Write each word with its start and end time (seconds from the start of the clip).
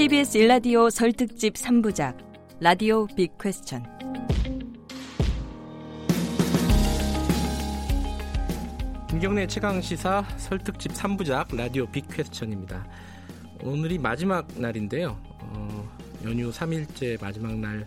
KBS 0.00 0.38
1라디오 0.38 0.88
설특집 0.88 1.52
3부작 1.52 2.16
라디오 2.58 3.06
big 3.06 3.36
question 3.38 3.84
김경래 9.10 9.46
최강 9.46 9.82
시사 9.82 10.24
설특집 10.38 10.92
3부작 10.92 11.54
라디오 11.54 11.84
big 11.84 12.08
question입니다. 12.08 12.86
오늘이 13.62 13.98
마지막 13.98 14.46
날인데요. 14.56 15.20
어, 15.38 15.90
연휴 16.24 16.50
3일째 16.50 17.20
마지막 17.20 17.58
날 17.58 17.86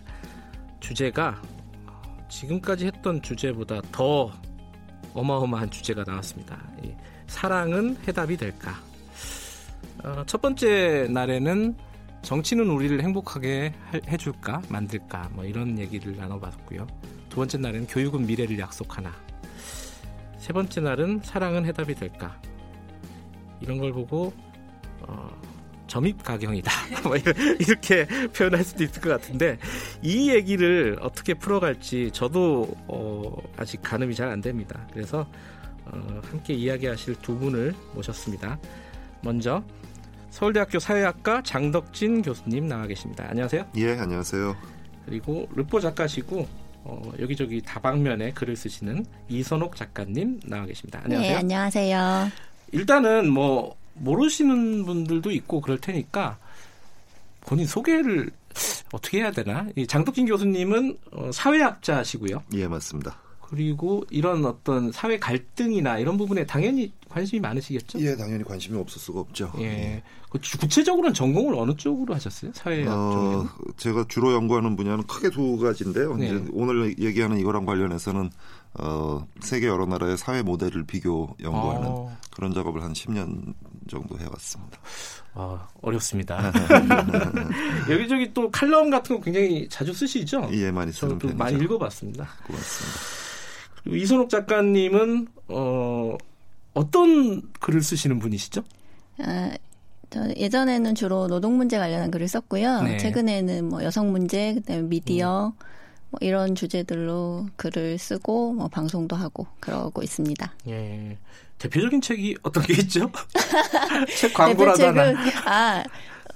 주제가 0.78 1.42
지금까지 2.28 2.86
했던 2.86 3.22
주제보다 3.22 3.80
더 3.90 4.30
어마어마한 5.14 5.68
주제가 5.68 6.04
나왔습니다. 6.06 6.62
사랑은 7.26 7.96
해답이 8.06 8.36
될까? 8.36 8.78
어, 10.04 10.22
첫 10.28 10.40
번째 10.40 11.08
날에는 11.10 11.74
정치는 12.24 12.70
우리를 12.70 13.02
행복하게 13.02 13.74
해줄까 14.08 14.62
만들까 14.68 15.28
뭐 15.34 15.44
이런 15.44 15.78
얘기를 15.78 16.16
나눠봤고요. 16.16 16.86
두 17.28 17.36
번째 17.36 17.58
날은 17.58 17.86
교육은 17.86 18.26
미래를 18.26 18.58
약속하나. 18.58 19.14
세 20.38 20.52
번째 20.52 20.80
날은 20.80 21.20
사랑은 21.22 21.66
해답이 21.66 21.94
될까. 21.94 22.40
이런 23.60 23.78
걸 23.78 23.92
보고 23.92 24.32
어, 25.02 25.30
점입 25.86 26.22
가경이다. 26.24 26.70
뭐 27.04 27.16
이렇게 27.16 28.06
표현할 28.34 28.64
수도 28.64 28.84
있을 28.84 29.02
것 29.02 29.10
같은데 29.10 29.58
이 30.02 30.30
얘기를 30.30 30.96
어떻게 31.02 31.34
풀어갈지 31.34 32.10
저도 32.12 32.74
어, 32.88 33.36
아직 33.58 33.82
가늠이 33.82 34.14
잘 34.14 34.30
안 34.30 34.40
됩니다. 34.40 34.86
그래서 34.94 35.26
어, 35.84 36.20
함께 36.30 36.54
이야기하실 36.54 37.16
두 37.16 37.38
분을 37.38 37.74
모셨습니다. 37.94 38.58
먼저 39.20 39.62
서울대학교 40.34 40.80
사회학과 40.80 41.42
장덕진 41.44 42.22
교수님 42.22 42.66
나와 42.66 42.88
계십니다. 42.88 43.24
안녕하세요. 43.30 43.66
예, 43.76 43.96
안녕하세요. 43.96 44.56
그리고 45.06 45.48
르포 45.54 45.78
작가시고 45.78 46.48
어, 46.82 47.12
여기저기 47.20 47.62
다방면에 47.62 48.32
글을 48.32 48.56
쓰시는 48.56 49.06
이선옥 49.28 49.76
작가님 49.76 50.40
나와 50.44 50.66
계십니다. 50.66 51.00
안녕하세요. 51.04 51.32
네, 51.32 51.38
안녕하세요. 51.38 52.30
일단은 52.72 53.30
뭐 53.30 53.76
모르시는 53.94 54.84
분들도 54.84 55.30
있고 55.30 55.60
그럴 55.60 55.78
테니까 55.78 56.36
본인 57.42 57.64
소개를 57.68 58.28
어떻게 58.90 59.18
해야 59.18 59.30
되나? 59.30 59.68
장덕진 59.86 60.26
교수님은 60.26 60.98
어, 61.12 61.30
사회학자시고요. 61.32 62.42
예, 62.54 62.66
맞습니다. 62.66 63.20
그리고 63.40 64.02
이런 64.10 64.44
어떤 64.44 64.90
사회 64.90 65.16
갈등이나 65.20 65.98
이런 65.98 66.16
부분에 66.18 66.44
당연히 66.44 66.92
관심이 67.14 67.38
많으시겠죠? 67.38 68.00
예, 68.00 68.16
당연히 68.16 68.42
관심이 68.42 68.76
없을 68.76 69.00
수가 69.00 69.20
없죠. 69.20 69.52
예. 69.58 69.64
예. 69.64 70.02
그 70.28 70.40
구체적으로는 70.58 71.14
전공을 71.14 71.54
어느 71.54 71.76
쪽으로 71.76 72.12
하셨어요? 72.12 72.50
사회학 72.54 72.92
어, 72.92 73.48
제가 73.76 74.06
주로 74.08 74.32
연구하는 74.32 74.74
분야는 74.74 75.06
크게 75.06 75.30
두 75.30 75.56
가지인데요. 75.56 76.16
네. 76.16 76.26
이제 76.26 76.44
오늘 76.52 76.98
얘기하는 76.98 77.38
이거랑 77.38 77.66
관련해서는 77.66 78.30
어, 78.80 79.24
세계 79.38 79.68
여러 79.68 79.86
나라의 79.86 80.18
사회 80.18 80.42
모델을 80.42 80.84
비교 80.86 81.36
연구하는 81.40 81.86
아. 81.88 82.18
그런 82.34 82.52
작업을 82.52 82.82
한 82.82 82.92
10년 82.92 83.54
정도 83.88 84.18
해왔습니다. 84.18 84.80
아, 85.34 85.68
어렵습니다. 85.82 86.52
여기저기 87.88 88.34
또 88.34 88.50
칼럼 88.50 88.90
같은 88.90 89.16
거 89.16 89.22
굉장히 89.22 89.68
자주 89.68 89.92
쓰시죠? 89.92 90.48
예, 90.50 90.72
많이 90.72 90.90
쓰는 90.90 91.16
편이죠. 91.20 91.38
많이 91.38 91.62
읽어봤습니다. 91.62 92.26
고맙습니다. 92.44 92.98
그리고 93.84 93.96
이선옥 93.98 94.30
작가님은 94.30 95.28
어, 95.48 96.16
어떤 96.74 97.42
글을 97.60 97.82
쓰시는 97.82 98.18
분이시죠? 98.18 98.62
아, 99.18 99.50
저 100.10 100.28
예전에는 100.36 100.94
주로 100.94 101.26
노동 101.26 101.56
문제 101.56 101.78
관련한 101.78 102.10
글을 102.10 102.28
썼고요. 102.28 102.82
네. 102.82 102.98
최근에는 102.98 103.68
뭐 103.68 103.82
여성 103.82 104.12
문제, 104.12 104.54
그다음에 104.54 104.82
미디어 104.82 105.48
음. 105.48 105.64
뭐 106.10 106.18
이런 106.20 106.54
주제들로 106.54 107.46
글을 107.56 107.98
쓰고 107.98 108.52
뭐 108.52 108.68
방송도 108.68 109.16
하고 109.16 109.46
그러고 109.60 110.02
있습니다. 110.02 110.54
예. 110.68 111.18
대표적인 111.58 112.00
책이 112.00 112.36
어떤 112.42 112.62
게 112.64 112.74
있죠? 112.74 113.10
책 114.18 114.34
광고라도 114.34 114.86
하나. 114.86 115.12
아, 115.46 115.84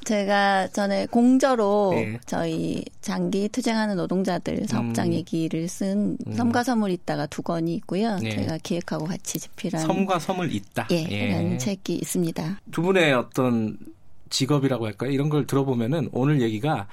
제가 0.08 0.68
전에 0.68 1.04
공저로 1.04 1.92
네. 1.94 2.18
저희 2.24 2.82
장기 3.02 3.46
투쟁하는 3.50 3.96
노동자들 3.96 4.66
사업장 4.66 5.08
음. 5.08 5.12
얘기를 5.12 5.68
쓴 5.68 6.16
음. 6.26 6.32
섬과 6.32 6.64
섬을 6.64 6.90
있다가 6.92 7.26
두 7.26 7.42
권이 7.42 7.74
있고요. 7.74 8.16
네. 8.16 8.30
제가 8.30 8.56
기획하고 8.62 9.04
같이 9.04 9.38
집필한 9.38 9.82
섬과 9.82 10.18
섬을 10.18 10.54
있다. 10.54 10.88
예, 10.92 11.06
예. 11.10 11.32
라는 11.32 11.58
책이 11.58 11.96
있습니다. 11.96 12.60
두 12.70 12.80
분의 12.80 13.12
어떤 13.12 13.76
직업이라고 14.30 14.86
할까요? 14.86 15.10
이런 15.10 15.28
걸 15.28 15.46
들어보면은 15.46 16.08
오늘 16.12 16.40
얘기가 16.40 16.86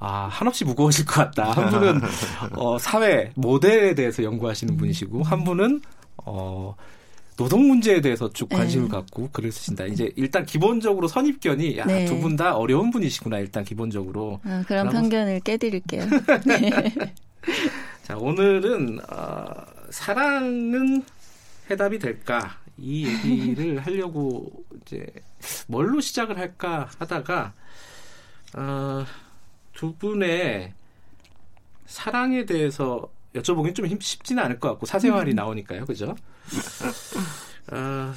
아, 0.00 0.28
한없이 0.28 0.64
무거워질 0.64 1.04
것 1.06 1.14
같다. 1.14 1.52
한 1.52 1.70
분은 1.70 2.00
어, 2.58 2.76
사회 2.78 3.30
모델에 3.36 3.94
대해서 3.94 4.24
연구하시는 4.24 4.76
분이시고 4.76 5.22
한 5.22 5.44
분은 5.44 5.80
어, 6.24 6.74
노동 7.38 7.68
문제에 7.68 8.00
대해서 8.00 8.28
쭉 8.32 8.48
관심을 8.48 8.86
네. 8.86 8.90
갖고 8.90 9.30
글을 9.30 9.52
쓰신다. 9.52 9.86
이제 9.86 10.12
일단 10.16 10.44
기본적으로 10.44 11.06
선입견이 11.06 11.80
네. 11.86 12.04
두분 12.04 12.34
다 12.34 12.56
어려운 12.56 12.90
분이시구나. 12.90 13.38
일단 13.38 13.62
기본적으로. 13.62 14.40
아, 14.42 14.64
그런 14.66 14.88
편견을 14.88 15.40
깨드릴게요. 15.40 16.04
네. 16.44 16.70
자 18.02 18.16
오늘은 18.18 18.98
어, 19.08 19.54
사랑은 19.90 21.04
해답이 21.70 22.00
될까 22.00 22.58
이 22.76 23.06
얘기를 23.06 23.78
하려고 23.86 24.50
이제 24.82 25.06
뭘로 25.68 26.00
시작을 26.00 26.38
할까 26.38 26.90
하다가 26.98 27.52
어, 28.56 29.06
두 29.74 29.94
분의 29.94 30.72
사랑에 31.86 32.46
대해서 32.46 33.08
여쭤보기는 33.34 33.74
좀 33.74 33.86
쉽지는 34.00 34.42
않을 34.44 34.58
것 34.58 34.68
같고 34.70 34.86
사생활이 34.86 35.32
음. 35.32 35.36
나오니까요, 35.36 35.84
그죠? 35.84 36.14
어, 37.72 38.12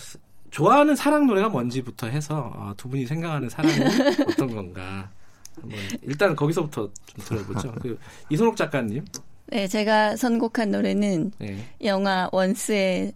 좋아하는 0.49 0.95
사랑 0.95 1.27
노래가 1.27 1.49
뭔지부터 1.49 2.07
해서 2.07 2.51
어, 2.55 2.73
두 2.77 2.89
분이 2.89 3.05
생각하는 3.05 3.49
사랑은 3.49 3.87
어떤 4.29 4.53
건가 4.53 5.09
한번 5.55 5.79
일단 6.01 6.35
거기서부터 6.35 6.89
좀 7.05 7.25
들어보죠. 7.25 7.73
그 7.81 7.97
이선옥 8.29 8.55
작가님. 8.55 9.05
네, 9.47 9.67
제가 9.67 10.15
선곡한 10.15 10.71
노래는 10.71 11.31
네. 11.39 11.67
영화 11.83 12.29
원스의 12.31 13.13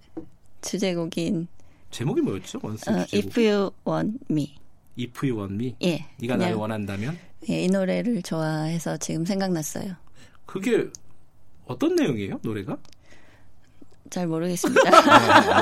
주제곡인 0.62 1.48
제목이 1.92 2.22
뭐였죠? 2.22 2.60
원스 2.62 2.90
어, 2.90 3.06
주제곡. 3.06 3.14
If 3.14 3.48
You 3.48 3.72
Want 3.88 4.20
Me. 4.30 4.56
If 5.00 5.26
You 5.26 5.40
Want 5.40 5.54
Me. 5.56 5.76
예. 5.84 6.06
네가 6.20 6.36
나를 6.38 6.56
원한다면. 6.56 7.18
예, 7.50 7.64
이 7.64 7.68
노래를 7.68 8.22
좋아해서 8.24 8.98
지금 8.98 9.24
생각났어요. 9.26 9.94
그게 10.46 10.90
어떤 11.66 11.96
내용이에요, 11.96 12.40
노래가? 12.44 12.78
잘 14.12 14.28
모르겠습니다. 14.28 14.82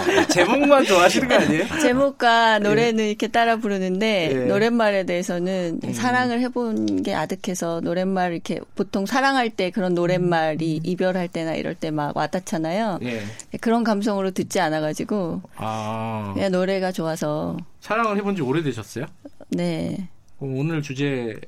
네. 0.05 0.27
제목만 0.27 0.83
좋아하시는 0.83 1.29
거 1.29 1.35
아니에요? 1.35 1.65
제목과 1.81 2.59
노래는 2.59 2.97
네. 2.97 3.07
이렇게 3.09 3.29
따라 3.29 3.55
부르는데 3.55 4.29
네. 4.33 4.45
노랫말에 4.47 5.05
대해서는 5.05 5.79
음. 5.81 5.93
사랑을 5.93 6.41
해본 6.41 7.03
게 7.03 7.13
아득해서 7.15 7.79
노랫말 7.81 8.33
이렇게 8.33 8.59
보통 8.75 9.05
사랑할 9.05 9.49
때 9.49 9.71
그런 9.71 9.95
노랫말이 9.95 10.81
음. 10.83 10.85
이별할 10.85 11.29
때나 11.29 11.55
이럴 11.55 11.73
때 11.73 11.89
막 11.89 12.15
와닿잖아요. 12.17 12.99
네. 13.01 13.21
그런 13.61 13.85
감성으로 13.85 14.31
듣지 14.31 14.59
않아가지고 14.59 15.41
아. 15.55 16.31
그냥 16.35 16.51
노래가 16.51 16.91
좋아서 16.91 17.55
사랑을 17.79 18.17
해본 18.17 18.35
지 18.35 18.41
오래되셨어요? 18.41 19.05
네. 19.51 20.09
오늘 20.39 20.81
주제 20.81 21.39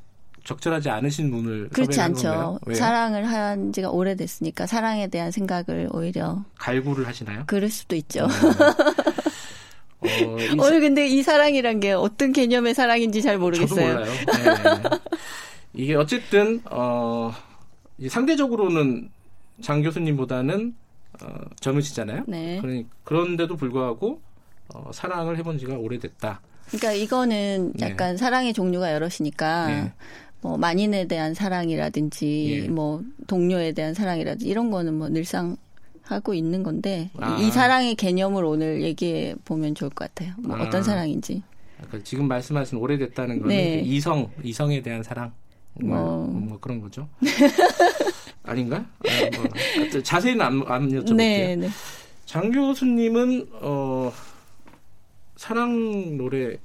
적절하지 0.46 0.90
않으신 0.90 1.32
분을 1.32 1.70
그렇지 1.70 2.00
않죠. 2.00 2.60
사랑을 2.74 3.28
한 3.28 3.74
지가 3.74 3.90
오래됐으니까 3.90 4.68
사랑에 4.68 5.08
대한 5.08 5.32
생각을 5.32 5.90
오히려 5.92 6.46
갈구를 6.60 7.08
하시나요? 7.08 7.44
그럴 7.48 7.70
수도 7.70 7.96
있죠. 7.96 8.26
어, 8.26 8.28
어 10.06 10.38
오늘 10.60 10.82
근데 10.82 11.08
이 11.08 11.24
사랑이란 11.24 11.80
게 11.80 11.92
어떤 11.94 12.32
개념의 12.32 12.76
사랑인지 12.76 13.24
잘 13.24 13.40
모르겠어요. 13.40 14.04
네. 14.04 14.12
이게 15.74 15.96
어쨌든 15.96 16.62
어, 16.70 17.34
상대적으로는 18.08 19.10
장 19.62 19.82
교수님보다는 19.82 20.76
어, 21.24 21.28
젊으시잖아요. 21.60 22.26
네. 22.28 22.60
그러니 22.62 22.86
그런데도 23.04 23.58
불구하고 23.58 24.22
어, 24.76 24.92
사랑을 24.94 25.38
해본 25.38 25.58
지가 25.58 25.76
오래됐다. 25.76 26.42
그러니까 26.68 26.92
이거는 26.94 27.74
네. 27.76 27.90
약간 27.90 28.12
네. 28.12 28.18
사랑의 28.18 28.54
종류가 28.54 28.94
여럿이니까 28.94 29.68
네. 29.68 29.94
뭐 30.46 30.58
만인에 30.58 31.08
대한 31.08 31.34
사랑이라든지 31.34 32.66
예. 32.66 32.68
뭐 32.70 33.02
동료에 33.26 33.72
대한 33.72 33.96
사랑이라든지 33.96 34.48
이런 34.48 34.70
거는 34.70 34.94
뭐 34.94 35.10
늘상 35.10 35.58
하고 36.04 36.36
있는 36.36 36.62
건데 36.62 37.10
아. 37.18 37.36
이 37.40 37.50
사랑의 37.50 37.96
개념을 37.96 38.46
오늘 38.46 38.84
얘기해 38.84 39.34
보면 39.44 39.74
좋을 39.74 39.90
것 39.90 40.14
같아요. 40.14 40.36
뭐 40.38 40.56
아. 40.56 40.62
어떤 40.62 40.84
사랑인지. 40.84 41.42
그러니까 41.78 42.04
지금 42.04 42.28
말씀하신 42.28 42.78
오래됐다는 42.78 43.40
거는 43.40 43.56
네. 43.56 43.82
이성 43.84 44.30
이성에 44.44 44.84
대한 44.84 45.02
사랑 45.02 45.34
뭐, 45.82 45.98
뭐, 45.98 46.28
뭐 46.28 46.60
그런 46.60 46.80
거죠. 46.80 47.10
아닌가? 48.44 48.78
아, 48.78 49.38
뭐, 49.38 50.02
자세히는 50.04 50.46
안, 50.46 50.64
안 50.68 50.90
여쭤볼게요. 50.90 51.16
네, 51.16 51.56
네. 51.56 51.70
장 52.28 52.52
교수님은 52.52 53.48
어 53.62 54.12
사랑 55.38 56.18
노래 56.18 56.56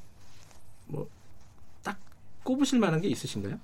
꼽으실 2.43 2.79
만한 2.79 3.01
게 3.01 3.09
있으신가요? 3.09 3.59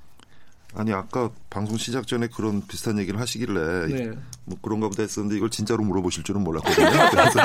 아니 0.77 0.93
아까 0.93 1.31
방송 1.49 1.77
시작 1.79 2.07
전에 2.07 2.29
그런 2.29 2.67
비슷한 2.67 2.99
얘기를 2.99 3.19
하시길래 3.19 3.87
네. 3.87 4.11
뭐 4.45 4.59
그런가 4.61 4.89
보다 4.89 5.03
했었는데 5.03 5.37
이걸 5.37 5.51
진짜로 5.51 5.83
물어보실 5.83 6.23
줄은 6.23 6.43
몰랐거든요. 6.45 6.89
그래서 7.11 7.41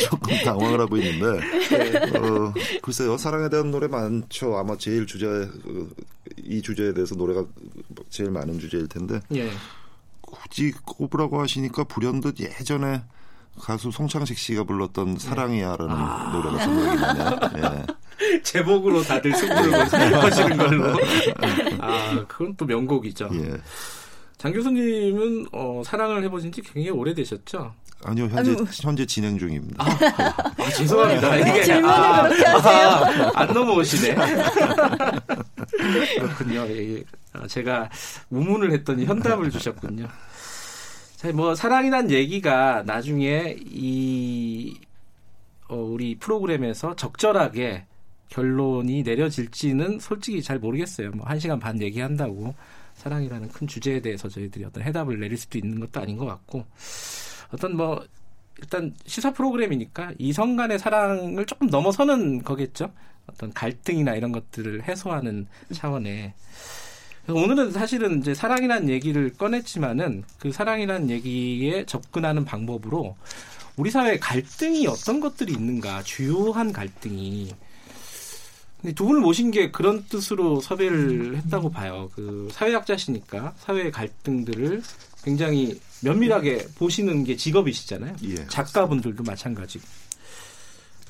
조금 0.10 0.36
당황을 0.44 0.80
하고 0.80 0.96
있는데 0.96 1.40
네. 1.70 2.18
어, 2.18 2.52
글쎄요 2.82 3.16
사랑에 3.16 3.48
대한 3.48 3.70
노래 3.70 3.86
많죠. 3.86 4.56
아마 4.56 4.76
제일 4.76 5.06
주제 5.06 5.26
어, 5.26 5.86
이 6.36 6.60
주제에 6.60 6.92
대해서 6.92 7.14
노래가 7.14 7.44
제일 8.08 8.30
많은 8.30 8.58
주제일 8.58 8.88
텐데 8.88 9.20
네. 9.28 9.48
굳이 10.20 10.72
꼽으라고 10.72 11.40
하시니까 11.40 11.84
불현듯 11.84 12.40
예전에 12.40 13.02
가수 13.58 13.90
송창식 13.90 14.38
씨가 14.38 14.64
불렀던 14.64 15.18
사랑이야라는 15.18 15.94
아~ 15.94 16.32
노래가 16.32 16.64
생각이 16.64 17.00
나네요. 17.00 17.84
예. 17.86 17.86
제목으로 18.42 19.02
다들 19.02 19.34
승부를 19.34 19.86
거시는 20.20 20.56
걸로. 20.56 20.98
아, 21.80 22.24
그건 22.26 22.54
또 22.56 22.64
명곡이죠. 22.64 23.30
예. 23.34 23.60
장 24.38 24.52
교수님은 24.52 25.48
어, 25.52 25.82
사랑을 25.84 26.22
해보신 26.24 26.50
지 26.52 26.62
굉장히 26.62 26.90
오래되셨죠? 26.90 27.74
아니요, 28.02 28.28
현재, 28.30 28.52
아유. 28.52 28.66
현재 28.82 29.04
진행 29.04 29.38
중입니다. 29.38 29.84
아, 29.84 29.90
아 30.56 30.70
죄송합니다. 30.70 31.36
이게, 31.36 31.62
질문을 31.64 31.90
아, 31.90 32.22
그렇게 32.22 32.44
하세요? 32.46 32.88
아, 32.88 33.32
안 33.34 33.52
넘어오시네. 33.52 34.14
그렇군요. 36.18 36.66
예, 36.70 37.04
아, 37.34 37.46
제가 37.46 37.90
우문을 38.30 38.72
했더니 38.72 39.04
현답을 39.04 39.50
주셨군요. 39.50 40.08
뭐 41.34 41.54
사랑이란 41.54 42.10
얘기가 42.10 42.84
나중에 42.86 43.56
이 43.60 44.78
어, 45.68 45.76
우리 45.76 46.14
프로그램에서 46.14 46.96
적절하게 46.96 47.84
결론이 48.30 49.02
내려질지는 49.02 49.98
솔직히 50.00 50.42
잘 50.42 50.58
모르겠어요. 50.58 51.10
뭐한 51.10 51.38
시간 51.38 51.58
반 51.60 51.80
얘기한다고 51.80 52.54
사랑이라는 52.94 53.48
큰 53.48 53.66
주제에 53.66 54.00
대해서 54.00 54.28
저희들이 54.28 54.64
어떤 54.64 54.82
해답을 54.82 55.20
내릴 55.20 55.36
수도 55.36 55.58
있는 55.58 55.80
것도 55.80 56.00
아닌 56.00 56.16
것 56.16 56.26
같고 56.26 56.64
어떤 57.52 57.76
뭐 57.76 58.04
일단 58.58 58.94
시사 59.06 59.32
프로그램이니까 59.32 60.12
이성 60.18 60.56
간의 60.56 60.78
사랑을 60.78 61.46
조금 61.46 61.68
넘어서는 61.68 62.42
거겠죠. 62.42 62.92
어떤 63.26 63.52
갈등이나 63.52 64.14
이런 64.14 64.32
것들을 64.32 64.82
해소하는 64.84 65.46
차원에 65.72 66.34
오늘은 67.28 67.72
사실은 67.72 68.20
이제 68.20 68.34
사랑이라는 68.34 68.88
얘기를 68.88 69.32
꺼냈지만은 69.32 70.24
그 70.38 70.52
사랑이라는 70.52 71.10
얘기에 71.10 71.86
접근하는 71.86 72.44
방법으로 72.44 73.16
우리 73.76 73.90
사회에 73.90 74.18
갈등이 74.18 74.86
어떤 74.86 75.20
것들이 75.20 75.52
있는가 75.52 76.02
주요한 76.02 76.72
갈등이 76.72 77.54
두 78.94 79.04
분을 79.04 79.20
모신 79.20 79.50
게 79.50 79.70
그런 79.70 80.04
뜻으로 80.08 80.60
섭외를 80.60 81.36
했다고 81.36 81.70
봐요. 81.70 82.10
그 82.14 82.48
사회학자시니까 82.52 83.54
사회의 83.58 83.90
갈등들을 83.90 84.82
굉장히 85.22 85.78
면밀하게 86.02 86.68
보시는 86.76 87.24
게 87.24 87.36
직업이시잖아요. 87.36 88.16
예. 88.24 88.46
작가분들도 88.46 89.22
마찬가지고. 89.22 89.84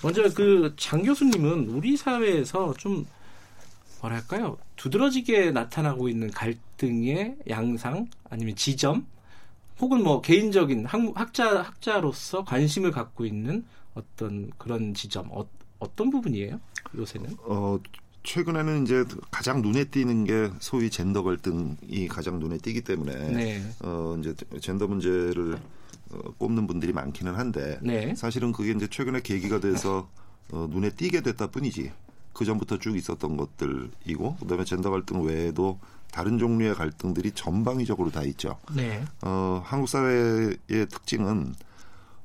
먼저 0.03 0.23
그 0.35 0.75
장 0.77 1.03
교수님은 1.03 1.69
우리 1.69 1.97
사회에서 1.97 2.75
좀 2.79 3.07
뭐랄까요 4.01 4.57
두드러지게 4.77 5.51
나타나고 5.53 6.09
있는 6.09 6.31
갈등의 6.31 7.37
양상 7.51 8.07
아니면 8.31 8.57
지점 8.57 9.07
혹은 9.79 10.03
뭐 10.03 10.21
개인적인 10.23 10.87
학, 10.87 11.35
자 11.35 11.63
학자로서 11.63 12.45
관심을 12.45 12.91
갖고 12.91 13.27
있는 13.27 13.65
어떤 13.95 14.51
그런 14.57 14.95
지점 14.95 15.29
어, 15.31 15.47
어떤 15.81 16.11
부분이에요 16.11 16.61
요새는? 16.97 17.37
어 17.43 17.79
최근에는 18.23 18.85
이제 18.85 19.05
가장 19.31 19.63
눈에 19.63 19.85
띄는 19.85 20.25
게 20.25 20.51
소위 20.61 20.91
젠더 20.91 21.23
갈등이 21.23 22.07
가장 22.09 22.39
눈에 22.39 22.59
띄기 22.59 22.83
때문에 22.83 23.15
네. 23.33 23.63
어 23.83 24.17
이제 24.19 24.35
젠더 24.61 24.87
문제를 24.87 25.59
어, 26.13 26.19
꼽는 26.39 26.67
분들이 26.67 26.93
많기는 26.93 27.35
한데 27.35 27.79
네. 27.83 28.15
사실은 28.15 28.53
그게 28.53 28.73
이제 28.73 28.87
최근에 28.89 29.23
계기가 29.23 29.61
돼서 29.61 30.09
어, 30.53 30.67
눈에 30.71 30.91
띄게 30.91 31.23
됐다 31.23 31.49
뿐이지 31.49 31.93
그 32.33 32.45
전부터 32.45 32.79
쭉 32.79 32.97
있었던 32.97 33.37
것들이고 33.37 34.37
그다음에 34.37 34.65
젠더 34.65 34.91
갈등 34.91 35.23
외에도 35.25 35.79
다른 36.13 36.39
종류의 36.39 36.75
갈등들이 36.75 37.33
전방위적으로 37.33 38.11
다 38.11 38.23
있죠. 38.23 38.59
네. 38.75 39.05
어, 39.23 39.63
한국 39.65 39.89
사회의 39.89 40.57
특징은 40.69 41.55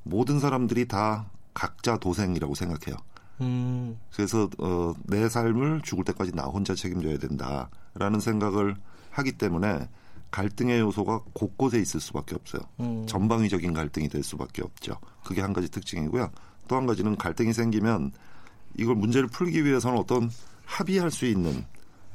모든 0.03 0.39
사람들이 0.39 0.87
다 0.87 1.29
각자 1.53 1.97
도생이라고 1.97 2.55
생각해요. 2.55 2.97
음. 3.41 3.97
그래서 4.13 4.49
어, 4.59 4.93
내 5.03 5.27
삶을 5.29 5.81
죽을 5.83 6.03
때까지 6.05 6.33
나 6.33 6.43
혼자 6.43 6.73
책임져야 6.75 7.17
된다라는 7.17 8.19
생각을 8.19 8.75
하기 9.11 9.33
때문에 9.33 9.87
갈등의 10.31 10.79
요소가 10.79 11.21
곳곳에 11.33 11.79
있을 11.79 11.99
수밖에 11.99 12.35
없어요. 12.35 12.61
음. 12.79 13.05
전방위적인 13.07 13.73
갈등이 13.73 14.09
될 14.09 14.23
수밖에 14.23 14.61
없죠. 14.63 14.97
그게 15.23 15.41
한 15.41 15.53
가지 15.53 15.69
특징이고요. 15.69 16.29
또 16.67 16.75
한 16.75 16.85
가지는 16.87 17.15
갈등이 17.15 17.53
생기면 17.53 18.11
이걸 18.77 18.95
문제를 18.95 19.27
풀기 19.29 19.63
위해서는 19.63 19.97
어떤 19.97 20.29
합의할 20.65 21.11
수 21.11 21.25
있는 21.25 21.63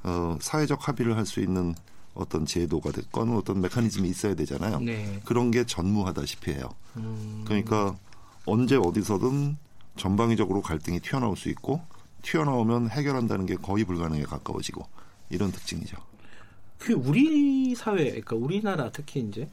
어, 0.03 0.37
사회적 0.41 0.89
합의를 0.89 1.17
할 1.17 1.25
수 1.25 1.41
있는 1.41 1.75
어떤 2.15 2.45
제도가 2.45 2.91
됐건 2.91 3.35
어떤 3.37 3.61
메커니즘이 3.61 4.09
있어야 4.09 4.35
되잖아요. 4.35 4.81
네. 4.81 5.21
그런 5.25 5.51
게 5.51 5.65
전무하다시피 5.65 6.51
해요. 6.51 6.69
음. 6.97 7.45
그러니까 7.47 7.97
언제 8.45 8.77
어디서든 8.77 9.57
전방위적으로 9.97 10.63
갈등이 10.63 11.01
튀어나올 11.01 11.37
수 11.37 11.49
있고 11.49 11.81
튀어나오면 12.23 12.91
해결한다는 12.91 13.47
게 13.47 13.57
거의 13.57 13.85
불가능에 13.85 14.23
가까워지고 14.23 14.87
이런 15.31 15.53
특징이죠. 15.53 15.97
그 16.79 16.95
우리 16.95 17.75
사회, 17.75 18.05
그러니까 18.05 18.37
우리나라 18.37 18.91
특히 18.91 19.21
이제 19.21 19.49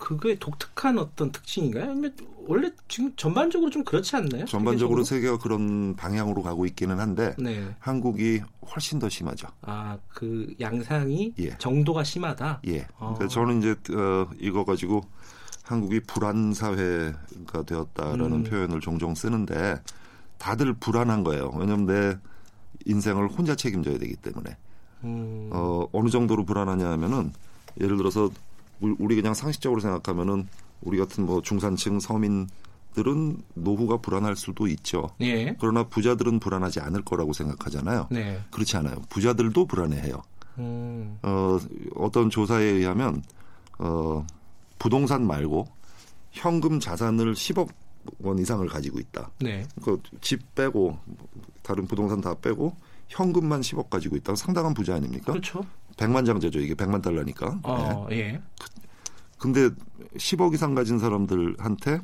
그게 0.00 0.38
독특한 0.38 0.98
어떤 0.98 1.30
특징인가요? 1.30 1.90
아니면 1.90 2.16
원래 2.46 2.70
지금 2.88 3.14
전반적으로 3.16 3.70
좀 3.70 3.84
그렇지 3.84 4.16
않나요? 4.16 4.46
전반적으로 4.46 5.04
세계가 5.04 5.38
그런 5.38 5.94
방향으로 5.94 6.42
가고 6.42 6.64
있기는 6.64 6.98
한데 6.98 7.34
네. 7.38 7.68
한국이 7.78 8.40
훨씬 8.74 8.98
더 8.98 9.08
심하죠. 9.08 9.48
아, 9.60 9.98
그 10.08 10.52
양상이 10.58 11.34
예. 11.38 11.56
정도가 11.58 12.02
심하다. 12.02 12.62
예. 12.68 12.80
아. 12.98 13.14
그러니까 13.14 13.28
저는 13.28 13.58
이제 13.58 13.76
어, 13.94 14.28
이거 14.40 14.64
가지고 14.64 15.02
한국이 15.70 16.00
불안 16.00 16.52
사회가 16.52 17.62
되었다라는 17.64 18.32
음. 18.32 18.42
표현을 18.42 18.80
종종 18.80 19.14
쓰는데 19.14 19.80
다들 20.36 20.72
불안한 20.74 21.22
거예요. 21.22 21.52
왜냐하면 21.54 21.86
내 21.86 22.18
인생을 22.86 23.28
혼자 23.28 23.54
책임져야 23.54 23.98
되기 23.98 24.16
때문에. 24.16 24.56
음. 25.04 25.48
어, 25.52 25.86
어느 25.92 26.08
정도로 26.08 26.44
불안하냐 26.44 26.90
하면은 26.90 27.32
예를 27.80 27.96
들어서 27.96 28.30
우리 28.80 29.14
그냥 29.14 29.32
상식적으로 29.32 29.80
생각하면은 29.80 30.48
우리 30.80 30.98
같은 30.98 31.24
뭐 31.24 31.40
중산층 31.40 32.00
서민들은 32.00 33.42
노후가 33.54 33.98
불안할 33.98 34.34
수도 34.34 34.66
있죠. 34.66 35.10
예. 35.20 35.54
그러나 35.60 35.84
부자들은 35.84 36.40
불안하지 36.40 36.80
않을 36.80 37.02
거라고 37.02 37.32
생각하잖아요. 37.32 38.08
네. 38.10 38.40
그렇지 38.50 38.76
않아요. 38.78 38.96
부자들도 39.08 39.66
불안해해요. 39.66 40.20
음. 40.58 41.18
어, 41.22 41.58
어떤 41.94 42.28
조사에 42.28 42.64
의하면 42.64 43.22
어, 43.78 44.26
부동산 44.80 45.26
말고 45.26 45.68
현금 46.32 46.80
자산을 46.80 47.34
10억 47.34 47.68
원 48.20 48.38
이상을 48.38 48.66
가지고 48.66 48.98
있다. 48.98 49.30
네. 49.40 49.66
그집 49.82 50.54
빼고 50.54 50.98
다른 51.62 51.86
부동산 51.86 52.20
다 52.20 52.34
빼고 52.34 52.74
현금만 53.08 53.60
10억 53.60 53.90
가지고 53.90 54.16
있다. 54.16 54.34
상당한 54.34 54.72
부자 54.72 54.94
아닙니까? 54.94 55.32
그렇죠. 55.32 55.64
백만장자죠. 55.98 56.60
이게 56.60 56.74
백만 56.74 57.02
달러니까. 57.02 57.60
어, 57.62 58.06
네. 58.08 58.16
예. 58.16 58.42
근데 59.38 59.68
10억 60.16 60.54
이상 60.54 60.74
가진 60.74 60.98
사람들한테 60.98 62.00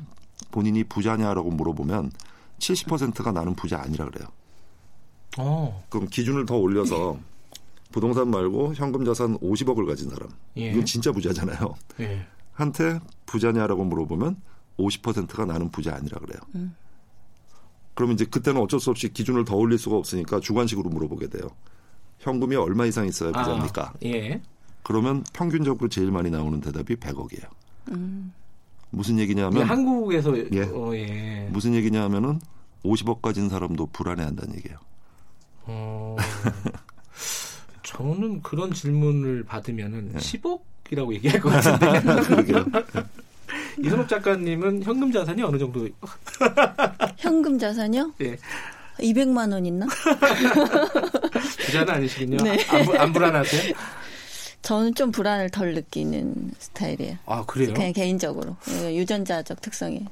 본인이 0.51 0.83
부자냐라고 0.83 1.49
물어보면 1.49 2.11
70%가 2.59 3.31
나는 3.31 3.55
부자 3.55 3.81
아니라 3.81 4.05
그래요. 4.05 4.27
어. 5.39 5.83
그럼 5.89 6.07
기준을 6.07 6.45
더 6.45 6.57
올려서 6.57 7.17
부동산 7.91 8.29
말고 8.29 8.75
현금 8.75 9.03
자산 9.03 9.35
50억을 9.39 9.87
가진 9.87 10.09
사람. 10.11 10.29
예. 10.57 10.71
이건 10.71 10.85
진짜 10.85 11.11
부자잖아요. 11.11 11.73
예. 12.01 12.27
한테 12.57 12.99
부자냐라고 13.27 13.85
물어보면 13.85 14.41
50%가 14.79 15.45
나는 15.45 15.69
부자 15.69 15.95
아니라 15.95 16.19
그래요. 16.19 16.39
음. 16.55 16.75
그러면 17.93 18.15
이제 18.15 18.25
그때는 18.25 18.59
어쩔 18.61 18.79
수 18.79 18.89
없이 18.89 19.13
기준을 19.13 19.45
더 19.45 19.55
올릴 19.55 19.77
수가 19.77 19.95
없으니까 19.95 20.39
주관식으로 20.39 20.89
물어보게 20.89 21.29
돼요. 21.29 21.49
현금이 22.19 22.55
얼마 22.55 22.85
이상 22.85 23.07
있어야 23.07 23.29
아, 23.33 23.43
부자입니까? 23.43 23.83
아, 23.83 23.93
예. 24.05 24.41
그러면 24.81 25.23
평균적으로 25.33 25.87
제일 25.87 26.11
많이 26.11 26.31
나오는 26.31 26.59
대답이 26.59 26.95
100억이에요. 26.95 27.47
음. 27.89 28.33
무슨 28.89 29.19
얘기냐면 29.19 29.63
한국에서 29.63 30.35
예. 30.51 30.63
어, 30.63 30.95
예. 30.95 31.47
무슨 31.51 31.75
얘기냐면은 31.75 32.39
50억 32.83 33.21
가진 33.21 33.49
사람도 33.49 33.87
불안해한다는 33.87 34.55
얘기예요. 34.55 34.79
어, 35.63 36.15
저는 37.83 38.41
그런 38.41 38.73
질문을 38.73 39.43
받으면은 39.43 40.13
예. 40.15 40.17
10억 40.17 40.61
이라고 40.91 41.13
얘기할 41.13 41.39
것 41.39 41.49
같은데. 41.49 42.01
이선옥 43.83 44.07
작가님은 44.07 44.83
현금 44.83 45.11
자산이 45.11 45.41
어느 45.43 45.57
정도? 45.57 45.87
현금 47.17 47.59
자산이요? 47.59 48.13
예. 48.21 48.37
200만 48.99 49.53
원 49.53 49.65
있나? 49.65 49.85
부자는 51.65 51.93
아니시군요. 51.93 52.37
네. 52.37 52.57
안, 52.69 52.97
안 52.97 53.13
불안하세요? 53.13 53.73
저는 54.63 54.95
좀 54.95 55.11
불안을 55.11 55.51
덜 55.51 55.75
느끼는 55.75 56.51
스타일이에요. 56.57 57.17
아 57.27 57.45
그래요? 57.45 57.73
그냥 57.73 57.93
개인적으로 57.93 58.57
유전자적 58.67 59.61
특성이. 59.61 60.05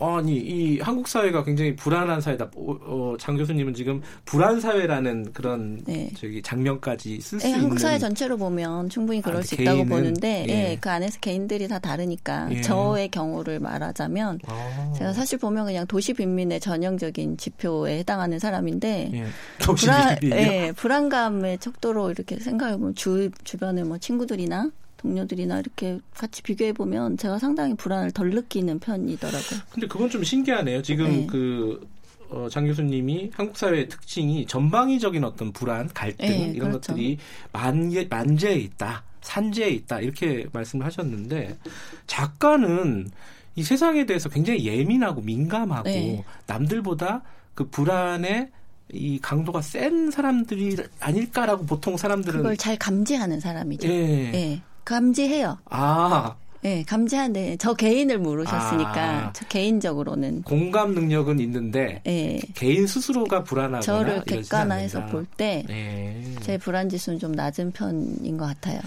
아니 0.00 0.36
이 0.36 0.80
한국 0.80 1.08
사회가 1.08 1.44
굉장히 1.44 1.76
불안한 1.76 2.20
사회다. 2.20 2.50
어, 2.56 2.78
어, 2.82 3.16
장 3.18 3.36
교수님은 3.36 3.74
지금 3.74 4.00
불안 4.24 4.60
사회라는 4.60 5.32
그런 5.32 5.82
네. 5.84 6.10
저기 6.16 6.40
장면까지 6.40 7.20
쓸수 7.20 7.44
네, 7.44 7.50
있는. 7.50 7.62
한국 7.64 7.78
사회 7.78 7.98
전체로 7.98 8.38
보면 8.38 8.88
충분히 8.88 9.20
그럴 9.20 9.38
아, 9.38 9.42
수 9.42 9.54
있다고 9.60 9.84
보는데, 9.84 10.46
예. 10.48 10.70
예. 10.70 10.78
그 10.80 10.90
안에서 10.90 11.20
개인들이 11.20 11.68
다 11.68 11.78
다르니까 11.78 12.48
예. 12.50 12.60
저의 12.62 13.10
경우를 13.10 13.60
말하자면 13.60 14.40
아. 14.46 14.92
제가 14.96 15.12
사실 15.12 15.38
보면 15.38 15.66
그냥 15.66 15.86
도시 15.86 16.14
빈민의 16.14 16.60
전형적인 16.60 17.36
지표에 17.36 17.98
해당하는 17.98 18.38
사람인데 18.38 19.10
예. 19.12 19.26
불안, 19.58 20.16
예, 20.24 20.72
불안감의 20.76 21.58
척도로 21.58 22.10
이렇게 22.10 22.38
생각해 22.38 22.76
보면 22.78 22.94
주 22.94 23.30
주변에 23.44 23.84
뭐 23.84 23.98
친구들이나 23.98 24.70
동료들이나 25.00 25.58
이렇게 25.58 25.98
같이 26.14 26.42
비교해 26.42 26.72
보면 26.72 27.16
제가 27.16 27.38
상당히 27.38 27.74
불안을 27.74 28.10
덜 28.12 28.30
느끼는 28.30 28.78
편이더라고요. 28.78 29.60
근데 29.70 29.86
그건 29.86 30.10
좀 30.10 30.22
신기하네요. 30.22 30.82
지금 30.82 31.06
네. 31.06 31.26
그 31.26 31.88
어, 32.28 32.48
장 32.48 32.66
교수님이 32.66 33.30
한국 33.34 33.56
사회의 33.56 33.88
특징이 33.88 34.46
전방위적인 34.46 35.24
어떤 35.24 35.52
불안, 35.52 35.88
갈등 35.88 36.28
네, 36.28 36.52
이런 36.54 36.70
그렇죠. 36.70 36.92
것들이 36.92 37.18
만개, 37.52 38.06
만재에 38.08 38.54
있다, 38.54 39.02
산재에 39.22 39.70
있다 39.70 40.00
이렇게 40.00 40.46
말씀을 40.52 40.86
하셨는데 40.86 41.58
작가는 42.06 43.10
이 43.56 43.62
세상에 43.62 44.06
대해서 44.06 44.28
굉장히 44.28 44.64
예민하고 44.64 45.22
민감하고 45.22 45.88
네. 45.88 46.24
남들보다 46.46 47.22
그 47.54 47.68
불안에 47.68 48.50
이 48.92 49.18
강도가 49.20 49.60
센 49.60 50.10
사람들이 50.10 50.76
아닐까라고 51.00 51.64
보통 51.64 51.96
사람들은 51.96 52.38
그걸 52.38 52.56
잘 52.56 52.76
감지하는 52.76 53.40
사람이죠. 53.40 53.88
예. 53.88 54.32
예. 54.34 54.62
감지해요. 54.90 55.58
아. 55.66 56.34
네, 56.62 56.82
감지하는데 56.82 57.56
저 57.58 57.74
개인을 57.74 58.18
물으셨으니까 58.18 59.28
아, 59.28 59.32
저 59.32 59.46
개인적으로는 59.46 60.42
공감 60.42 60.92
능력은 60.94 61.38
있는데 61.40 62.02
네. 62.04 62.40
개인 62.54 62.86
스스로가 62.86 63.44
불안하거나 63.44 63.80
저를 63.80 64.22
객관화해서 64.24 65.06
볼 65.06 65.24
때제 65.24 65.64
네. 65.68 66.58
불안 66.58 66.88
지수는 66.90 67.18
좀 67.18 67.32
낮은 67.32 67.70
편인 67.70 68.36
것 68.36 68.46
같아요. 68.46 68.80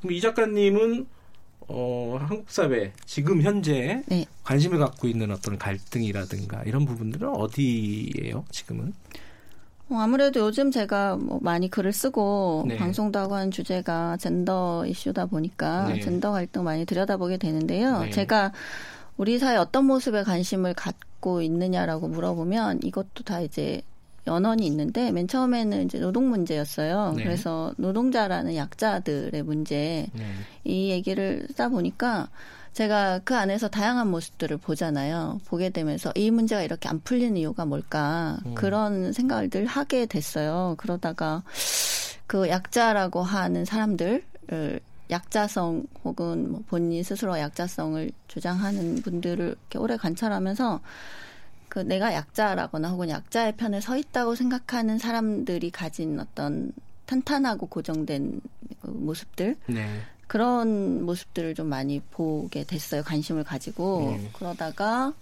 그럼 0.00 0.12
이 0.12 0.20
작가님은 0.20 1.06
어, 1.66 2.18
한국 2.20 2.50
사회 2.50 2.92
지금 3.04 3.42
현재 3.42 4.02
네. 4.06 4.26
관심을 4.44 4.78
갖고 4.78 5.08
있는 5.08 5.32
어떤 5.32 5.58
갈등이라든가 5.58 6.62
이런 6.66 6.84
부분들은 6.84 7.28
어디예요? 7.28 8.44
지금은? 8.50 8.92
어, 9.90 9.96
아무래도 9.96 10.40
요즘 10.40 10.70
제가 10.70 11.16
뭐 11.16 11.38
많이 11.42 11.70
글을 11.70 11.92
쓰고 11.92 12.64
네. 12.68 12.76
방송도 12.76 13.18
하고 13.18 13.34
한 13.34 13.50
주제가 13.50 14.16
젠더 14.18 14.84
이슈다 14.86 15.26
보니까 15.26 15.88
네. 15.88 16.00
젠더 16.00 16.32
갈등 16.32 16.64
많이 16.64 16.84
들여다보게 16.84 17.38
되는데요. 17.38 18.02
네. 18.02 18.10
제가 18.10 18.52
우리 19.16 19.38
사회 19.38 19.56
어떤 19.56 19.86
모습에 19.86 20.22
관심을 20.22 20.74
갖고 20.74 21.42
있느냐라고 21.42 22.08
물어보면 22.08 22.80
이것도 22.84 23.24
다 23.24 23.40
이제 23.40 23.82
연원이 24.26 24.66
있는데 24.66 25.10
맨 25.10 25.26
처음에는 25.26 25.86
이제 25.86 25.98
노동 25.98 26.28
문제였어요. 26.28 27.14
네. 27.16 27.24
그래서 27.24 27.72
노동자라는 27.78 28.54
약자들의 28.56 29.42
문제 29.42 30.06
네. 30.12 30.24
이 30.64 30.90
얘기를 30.90 31.46
쓰다 31.48 31.70
보니까 31.70 32.28
제가 32.72 33.20
그 33.24 33.36
안에서 33.36 33.68
다양한 33.68 34.08
모습들을 34.08 34.56
보잖아요. 34.58 35.40
보게 35.46 35.70
되면서 35.70 36.12
이 36.14 36.30
문제가 36.30 36.62
이렇게 36.62 36.88
안 36.88 37.00
풀리는 37.00 37.36
이유가 37.36 37.64
뭘까 37.64 38.38
음. 38.46 38.54
그런 38.54 39.12
생각을 39.12 39.50
늘 39.50 39.66
하게 39.66 40.06
됐어요. 40.06 40.74
그러다가 40.78 41.42
그 42.26 42.48
약자라고 42.48 43.22
하는 43.22 43.64
사람들 43.64 44.22
약자성 45.10 45.84
혹은 46.04 46.52
뭐 46.52 46.62
본인 46.68 47.02
스스로 47.02 47.38
약자성을 47.38 48.10
주장하는 48.28 49.02
분들을 49.02 49.46
이렇게 49.46 49.78
오래 49.78 49.96
관찰하면서 49.96 50.80
그 51.68 51.80
내가 51.80 52.14
약자라거나 52.14 52.90
혹은 52.90 53.08
약자의 53.08 53.56
편에 53.56 53.80
서 53.80 53.96
있다고 53.96 54.34
생각하는 54.34 54.98
사람들이 54.98 55.70
가진 55.70 56.18
어떤 56.20 56.72
탄탄하고 57.06 57.66
고정된 57.66 58.40
그 58.82 58.90
모습들 58.90 59.56
네. 59.66 60.02
그런 60.28 61.04
모습들을 61.04 61.54
좀 61.54 61.66
많이 61.68 62.00
보게 62.10 62.62
됐어요. 62.62 63.02
관심을 63.02 63.42
가지고 63.44 64.16
네. 64.16 64.30
그러다가 64.34 65.12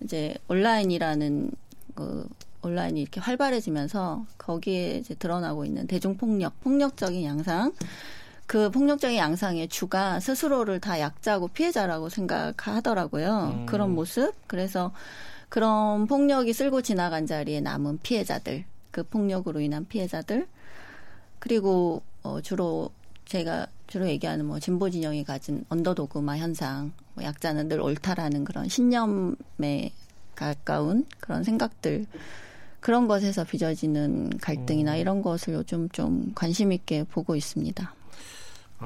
이제 0.00 0.34
온라인이라는 0.48 1.50
그 1.94 2.26
온라인이 2.62 3.00
이렇게 3.00 3.20
활발해지면서 3.20 4.24
거기에 4.38 4.96
이제 4.96 5.14
드러나고 5.14 5.64
있는 5.66 5.86
대중폭력, 5.86 6.60
폭력적인 6.60 7.22
양상, 7.24 7.72
그 8.46 8.70
폭력적인 8.70 9.16
양상의 9.16 9.68
주가 9.68 10.18
스스로를 10.18 10.80
다 10.80 10.98
약자고 10.98 11.48
피해자라고 11.48 12.08
생각하더라고요. 12.08 13.54
음. 13.54 13.66
그런 13.66 13.94
모습. 13.94 14.32
그래서 14.46 14.92
그런 15.50 16.06
폭력이 16.06 16.52
쓸고 16.54 16.82
지나간 16.82 17.26
자리에 17.26 17.60
남은 17.60 18.00
피해자들, 18.02 18.64
그 18.90 19.02
폭력으로 19.04 19.60
인한 19.60 19.86
피해자들, 19.86 20.48
그리고 21.38 22.02
어, 22.22 22.40
주로 22.40 22.90
제가 23.26 23.66
주로 23.94 24.08
얘기하는 24.08 24.46
뭐 24.46 24.58
진보 24.58 24.90
진영이 24.90 25.22
가진 25.22 25.64
언더도그마 25.68 26.36
현상, 26.38 26.90
뭐 27.14 27.22
약자는 27.22 27.68
늘 27.68 27.80
옳다라는 27.80 28.42
그런 28.42 28.68
신념에 28.68 29.92
가까운 30.34 31.06
그런 31.20 31.44
생각들 31.44 32.04
그런 32.80 33.06
것에서 33.06 33.44
빚어지는 33.44 34.30
갈등이나 34.40 34.94
음. 34.94 34.98
이런 34.98 35.22
것을 35.22 35.54
요즘 35.54 35.88
좀 35.90 36.32
관심 36.34 36.72
있게 36.72 37.04
보고 37.04 37.36
있습니다. 37.36 37.94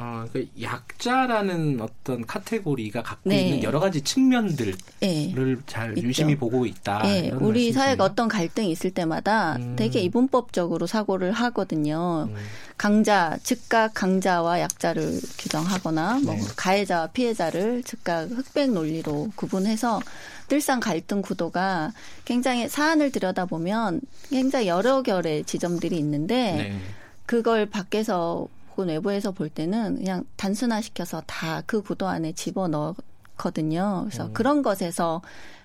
아, 0.00 0.28
그 0.32 0.46
약자라는 0.62 1.80
어떤 1.80 2.24
카테고리가 2.24 3.02
갖고 3.02 3.30
네. 3.30 3.48
있는 3.48 3.62
여러 3.64 3.80
가지 3.80 4.00
측면들을 4.00 4.76
네. 5.00 5.34
잘 5.66 5.98
있죠. 5.98 6.06
유심히 6.06 6.36
보고 6.36 6.64
있다. 6.66 7.02
네. 7.02 7.30
우리 7.30 7.72
사회가 7.72 8.04
어떤 8.04 8.28
갈등이 8.28 8.70
있을 8.70 8.92
때마다 8.92 9.56
음. 9.56 9.74
되게 9.74 10.00
이분법적으로 10.00 10.86
사고를 10.86 11.32
하거든요. 11.32 12.28
음. 12.30 12.36
강자, 12.76 13.38
즉각 13.42 13.92
강자와 13.92 14.60
약자를 14.60 15.18
규정하거나 15.36 16.20
뭐 16.22 16.34
네. 16.34 16.42
가해자와 16.54 17.08
피해자를 17.08 17.82
즉각 17.82 18.30
흑백 18.30 18.70
논리로 18.70 19.32
구분해서 19.34 20.00
늘상 20.46 20.78
갈등 20.78 21.22
구도가 21.22 21.92
굉장히 22.24 22.68
사안을 22.68 23.10
들여다보면 23.10 24.00
굉장히 24.30 24.68
여러 24.68 25.02
결의 25.02 25.42
지점들이 25.42 25.98
있는데 25.98 26.52
네. 26.52 26.80
그걸 27.26 27.66
밖에서 27.66 28.46
혹은 28.78 28.88
외부에서 28.88 29.32
볼 29.32 29.48
때는 29.48 29.96
그냥 29.96 30.24
단순화시켜서 30.36 31.20
다 31.26 31.62
그 31.66 31.82
구도 31.82 32.06
안에 32.06 32.32
집어 32.32 32.68
넣거든요. 32.68 34.04
그래서 34.06 34.26
음. 34.26 34.32
그런 34.32 34.62
것에서 34.62 35.20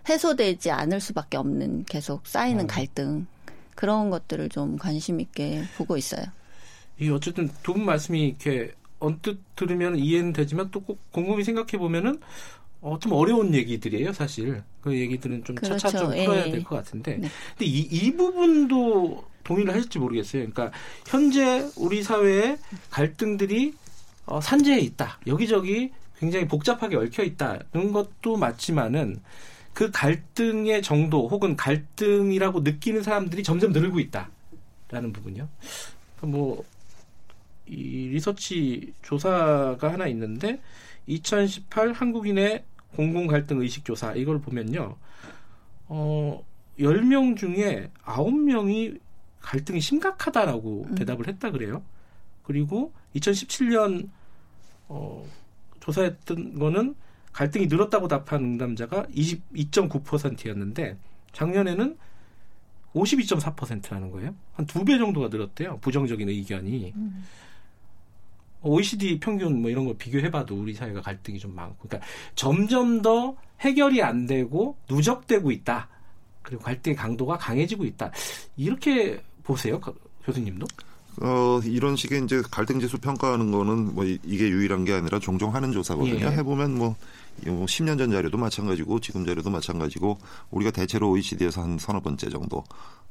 해소되지 0.10 0.72
않을 0.72 1.00
수밖에 1.00 1.38
없는 1.38 1.86
계속 1.86 2.26
쌓이는 2.26 2.66
음. 2.66 2.68
갈등 2.68 3.28
그런 3.76 4.10
것들을 4.10 4.50
좀 4.50 4.78
관심 4.78 5.20
있게 5.22 5.64
보고 5.78 5.96
있어요. 5.96 6.26
이 7.00 7.10
어쨌든 7.10 7.50
두 7.62 7.74
분 7.74 7.86
말씀이 7.86 8.28
이렇게 8.30 8.74
언뜻 9.00 9.40
들으면 9.56 9.98
이해는 9.98 10.34
되지만 10.34 10.72
또 10.72 10.82
꼭 10.82 11.00
곰곰이 11.12 11.44
생각해 11.44 11.78
보면은 11.78 12.20
어, 12.82 12.98
좀 13.00 13.14
어려운 13.14 13.54
얘기들이에요, 13.54 14.12
사실. 14.14 14.62
그 14.82 14.98
얘기들은 14.98 15.44
좀 15.46 15.56
그렇죠. 15.56 15.78
차차 15.78 16.00
좀 16.00 16.10
풀어야 16.10 16.48
예. 16.48 16.52
될것 16.52 16.84
같은데. 16.84 17.18
네. 17.18 17.30
근데 17.58 17.66
이, 17.66 17.80
이 17.80 18.16
부분도 18.16 19.24
동의를 19.44 19.74
하실지 19.74 20.00
모르겠어요. 20.00 20.48
그러니까 20.50 20.72
현재 21.08 21.70
우리 21.76 22.04
사회의 22.04 22.58
갈등들이 22.90 23.74
어, 24.26 24.40
산재에 24.40 24.80
있다. 24.80 25.20
여기저기 25.28 25.92
굉장히 26.18 26.48
복잡하게 26.48 26.96
얽혀 26.96 27.24
있다는 27.24 27.92
것도 27.92 28.38
맞지만은 28.38 29.20
그 29.74 29.92
갈등의 29.92 30.82
정도 30.82 31.28
혹은 31.28 31.56
갈등이라고 31.58 32.62
느끼는 32.62 33.04
사람들이 33.04 33.44
점점 33.44 33.72
늘고 33.72 34.00
있다라는 34.00 35.12
부분요. 35.12 35.50
뭐, 36.22 36.64
이 37.66 38.10
리서치 38.10 38.94
조사가 39.02 39.92
하나 39.92 40.08
있는데 40.08 40.62
2018 41.08 41.94
한국인의 41.94 42.64
공공 42.96 43.28
갈등 43.28 43.60
의식 43.62 43.84
조사 43.84 44.14
이걸 44.14 44.40
보면요. 44.40 44.96
어, 45.88 46.46
10명 46.80 47.38
중에 47.38 47.90
9명이 48.04 49.00
갈등이 49.44 49.80
심각하다라고 49.80 50.88
음. 50.90 50.96
대답을 50.96 51.28
했다 51.28 51.52
그래요. 51.52 51.84
그리고 52.42 52.92
2017년 53.16 54.10
어, 54.88 55.24
조사했던 55.80 56.58
거는 56.58 56.96
갈등이 57.32 57.68
늘었다고 57.68 58.08
답한 58.08 58.44
응답자가 58.44 59.06
22.9%였는데 59.08 60.98
작년에는 61.34 61.98
52.4%라는 62.94 64.12
거예요. 64.12 64.36
한 64.54 64.66
두 64.68 64.84
배 64.86 64.98
정도가 64.98 65.28
늘었대요. 65.30 65.78
부정적인 65.80 66.30
의견이. 66.30 66.94
음. 66.96 67.24
OECD 68.62 69.20
평균 69.20 69.62
뭐 69.62 69.70
이런 69.70 69.86
거 69.86 69.94
비교해봐도 69.98 70.56
우리 70.56 70.74
사회가 70.74 71.02
갈등이 71.02 71.38
좀 71.40 71.54
많고, 71.56 71.88
그러니까 71.88 72.08
점점 72.36 73.02
더 73.02 73.36
해결이 73.62 74.02
안 74.02 74.26
되고 74.26 74.78
누적되고 74.90 75.52
있다. 75.52 75.90
그리고 76.44 76.62
갈등의 76.64 76.96
강도가 76.96 77.38
강해지고 77.38 77.84
있다. 77.86 78.12
이렇게 78.56 79.22
보세요, 79.44 79.80
교수님도? 80.26 80.66
어, 81.22 81.60
이런 81.66 81.96
식의 81.96 82.24
이제 82.24 82.42
갈등 82.50 82.80
지수 82.80 82.98
평가하는 82.98 83.52
거는 83.52 83.94
뭐 83.94 84.04
이게 84.04 84.50
유일한 84.50 84.84
게 84.84 84.94
아니라 84.94 85.20
종종 85.20 85.54
하는 85.54 85.72
조사거든요. 85.72 86.26
예. 86.26 86.32
해보면 86.32 86.76
뭐 86.76 86.96
10년 87.44 87.98
전 87.98 88.12
자료도 88.12 88.38
마찬가지고 88.38 89.00
지금 89.00 89.26
자료도 89.26 89.50
마찬가지고 89.50 90.18
우리가 90.50 90.72
대체로 90.72 91.12
OECD에서 91.12 91.62
한 91.62 91.78
서너 91.78 92.00
번째 92.00 92.30
정도 92.30 92.64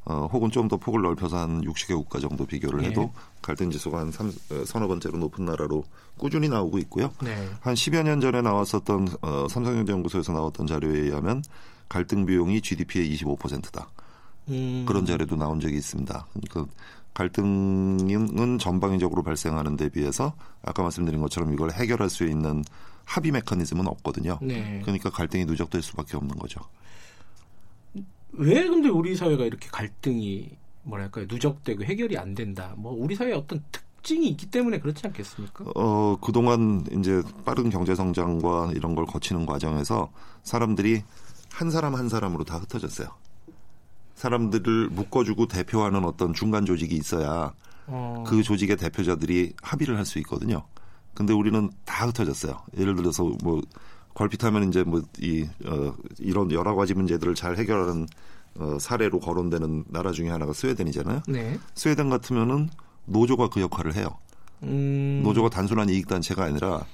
어, 0.05 0.29
혹은 0.33 0.51
좀 0.51 0.69
더 0.69 0.77
폭을 0.79 1.03
넓혀서 1.03 1.39
한 1.39 1.63
60개 1.63 1.95
국가 1.95 2.19
정도 2.19 2.45
비교를 2.45 2.83
예. 2.83 2.89
해도 2.89 3.03
예. 3.03 3.21
갈등 3.41 3.71
지수가 3.71 3.99
한 3.99 4.11
3, 4.11 4.33
어, 4.51 4.65
서너 4.65 4.89
번째로 4.89 5.19
높은 5.19 5.45
나라로 5.45 5.85
꾸준히 6.19 6.49
나오고 6.49 6.79
있고요. 6.79 7.13
네. 7.23 7.49
한 7.61 7.75
10여 7.75 8.03
년 8.03 8.21
전에 8.21 8.43
나왔었던 8.43 9.09
어, 9.23 9.47
삼성경제연구소에서 9.49 10.33
나왔던 10.33 10.67
자료에 10.67 10.99
의하면 10.99 11.45
갈등 11.89 12.27
비용이 12.27 12.63
GDP의 12.63 13.15
25%다. 13.17 13.89
음. 14.49 14.85
그런 14.87 15.07
자료도 15.07 15.37
나온 15.37 15.61
적이 15.61 15.77
있습니다. 15.77 16.27
그러니까 16.33 16.73
갈등은 17.15 18.59
전방위적으로 18.59 19.23
발생하는 19.23 19.77
데 19.77 19.89
비해서 19.89 20.35
아까 20.63 20.83
말씀드린 20.83 21.21
것처럼 21.21 21.53
이걸 21.53 21.73
해결할 21.73 22.09
수 22.09 22.25
있는 22.25 22.65
합의 23.05 23.33
메커니즘은 23.33 23.87
없거든요. 23.87 24.39
네. 24.41 24.81
그러니까 24.83 25.11
갈등이 25.11 25.45
누적될 25.45 25.83
수밖에 25.83 26.17
없는 26.17 26.37
거죠. 26.39 26.61
왜 28.33 28.67
근데 28.67 28.89
우리 28.89 29.15
사회가 29.15 29.45
이렇게 29.45 29.69
갈등이 29.71 30.51
뭐랄까요 30.85 31.27
누적되고 31.29 31.85
해결이 31.85 32.17
안 32.17 32.35
된다. 32.35 32.75
뭐 32.77 32.93
우리 32.93 33.15
사회에 33.15 33.35
어떤 33.35 33.63
특징이 33.71 34.29
있기 34.31 34.47
때문에 34.47 34.81
그렇지 34.81 35.07
않겠습니까? 35.07 35.65
어 35.75 36.17
그동안 36.21 36.85
이제 36.99 37.23
빠른 37.45 37.69
경제 37.69 37.95
성장과 37.95 38.73
이런 38.75 38.95
걸 38.95 39.05
거치는 39.05 39.45
과정에서 39.47 40.11
사람들이 40.43 41.03
한 41.51 41.71
사람 41.71 41.95
한 41.95 42.09
사람으로 42.09 42.45
다 42.45 42.57
흩어졌어요. 42.57 43.09
사람들을 44.23 44.91
묶어주고 44.91 45.49
대표하는 45.49 46.05
어떤 46.05 46.33
중간 46.33 46.65
조직이 46.65 46.95
있어야 46.95 47.53
어. 47.89 48.23
그 48.25 48.45
조직의 48.45 48.77
대표자들이 48.77 49.55
합의를 49.61 49.97
할 49.99 50.05
수 50.05 50.21
있거든요. 50.21 50.63
근데 51.15 51.33
우리는 51.33 51.71
다 51.85 52.07
흩어졌어요. 52.07 52.57
예를 52.79 52.95
들어서 52.95 53.25
뭐 53.43 53.61
걸핏하면 54.15 54.69
이제 54.69 54.85
뭐이 54.85 55.49
어, 55.67 55.95
이런 56.21 56.53
여러 56.53 56.77
가지 56.77 56.95
문제들을 56.95 57.35
잘 57.35 57.57
해결하는 57.57 58.07
어, 58.59 58.79
사례로 58.79 59.19
거론되는 59.19 59.87
나라 59.89 60.13
중에 60.13 60.31
하나가 60.31 60.53
스웨덴이잖아요. 60.53 61.23
네. 61.27 61.59
스웨덴 61.75 62.09
같으면은 62.09 62.71
노조가 63.07 63.49
그 63.49 63.61
역할을 63.61 63.97
해요. 63.97 64.19
음. 64.63 65.23
노조가 65.25 65.51
단순한 65.51 65.89
이익 65.89 66.07
단체가 66.07 66.45
아니라 66.45 66.85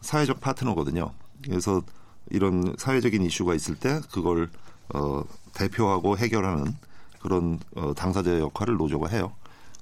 사회적 0.00 0.40
파트너거든요. 0.40 1.12
그래서 1.44 1.82
이런 2.30 2.74
사회적인 2.78 3.22
이슈가 3.22 3.54
있을 3.54 3.74
때 3.74 4.00
그걸 4.10 4.48
어, 4.94 5.22
대표하고 5.58 6.16
해결하는 6.16 6.74
그런 7.20 7.58
어, 7.76 7.92
당사자의 7.94 8.40
역할을 8.40 8.76
노조가 8.76 9.08
해요. 9.08 9.32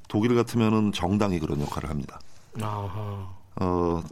독일 0.09 0.35
같으면은 0.35 0.93
정당이 0.93 1.39
그런 1.39 1.61
역할을 1.61 1.91
합니다. 1.91 2.19
아하. 2.61 3.29
어 3.59 4.03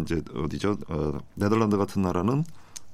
이제 0.00 0.22
어디죠? 0.34 0.76
어, 0.88 1.18
네덜란드 1.34 1.76
같은 1.76 2.02
나라는 2.02 2.44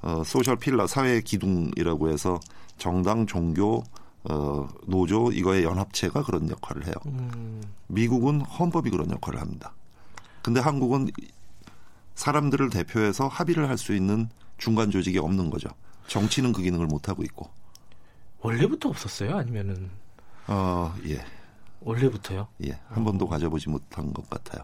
어, 0.03 0.23
social 0.25 0.57
pillar 0.57 0.87
사회 0.87 1.21
기둥이라고 1.21 2.11
해서 2.11 2.39
정당, 2.79 3.27
종교, 3.27 3.83
어, 4.25 4.69
노조 4.87 5.33
이거의 5.33 5.65
연합체가 5.65 6.23
그런 6.25 6.49
역할을 6.51 6.87
해요. 6.87 6.95
음. 7.07 7.63
미국은 7.89 8.41
헌법이 8.41 8.91
그런 8.91 9.11
역할을 9.11 9.41
합니다. 9.41 9.73
근데 10.43 10.61
한국은 10.61 11.11
사람들을 12.15 12.71
대표해서 12.71 13.29
합의를 13.29 13.69
할 13.69 13.77
수 13.79 13.95
있는 13.95 14.29
중간 14.59 14.91
조직이 14.91 15.19
없는 15.19 15.51
거죠. 15.51 15.69
정치는 16.09 16.53
그 16.53 16.63
기능을 16.63 16.87
못 16.87 17.09
하고 17.09 17.23
있고. 17.25 17.51
원래부터 18.47 18.89
없었어요? 18.89 19.37
아니면은? 19.37 19.91
어, 20.47 20.95
예. 21.07 21.25
원래부터요? 21.81 22.49
예. 22.65 22.79
한 22.89 23.03
어. 23.03 23.05
번도 23.05 23.29
가져보지 23.29 23.69
못한 23.69 24.13
것 24.13 24.29
같아요. 24.31 24.63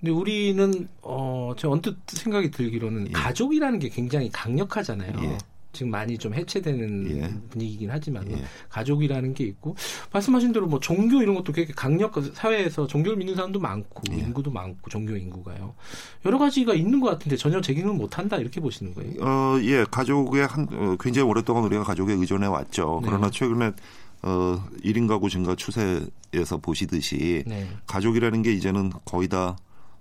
근데 0.00 0.12
우리는 0.12 0.88
어, 1.02 1.52
제 1.58 1.66
언뜻 1.66 1.96
생각이 2.06 2.50
들기로는 2.50 3.08
예. 3.08 3.12
가족이라는 3.12 3.78
게 3.78 3.88
굉장히 3.88 4.30
강력하잖아요. 4.30 5.12
예. 5.24 5.38
지금 5.78 5.92
많이 5.92 6.18
좀 6.18 6.34
해체되는 6.34 7.10
예. 7.16 7.34
분위기긴 7.50 7.90
하지만 7.90 8.28
예. 8.32 8.42
가족이라는 8.68 9.32
게 9.32 9.44
있고 9.44 9.76
말씀하신 10.12 10.52
대로 10.52 10.66
뭐 10.66 10.80
종교 10.80 11.22
이런 11.22 11.36
것도 11.36 11.52
되게 11.52 11.72
강력 11.72 12.14
사회에서 12.34 12.88
종교를 12.88 13.16
믿는 13.16 13.36
사람도 13.36 13.60
많고 13.60 14.02
예. 14.10 14.16
인구도 14.16 14.50
많고 14.50 14.90
종교 14.90 15.16
인구가요 15.16 15.74
여러 16.26 16.38
가지가 16.38 16.74
있는 16.74 16.98
것 16.98 17.10
같은데 17.10 17.36
전혀 17.36 17.60
제기을 17.60 17.86
못한다 17.92 18.38
이렇게 18.38 18.60
보시는 18.60 18.92
거예요? 18.94 19.14
어, 19.20 19.58
예, 19.62 19.84
가족의 19.88 20.46
한 20.48 20.66
어, 20.72 20.96
굉장히 20.98 21.28
오랫동안 21.28 21.62
우리가 21.64 21.84
가족에 21.84 22.12
의존해 22.12 22.48
왔죠. 22.48 22.98
네. 23.02 23.08
그러나 23.08 23.30
최근에 23.30 23.72
어, 24.22 24.64
1인 24.82 25.06
가구 25.06 25.30
증가 25.30 25.54
추세에서 25.54 26.58
보시듯이 26.60 27.44
네. 27.46 27.68
가족이라는 27.86 28.42
게 28.42 28.52
이제는 28.52 28.90
거의 29.04 29.28
다 29.28 29.56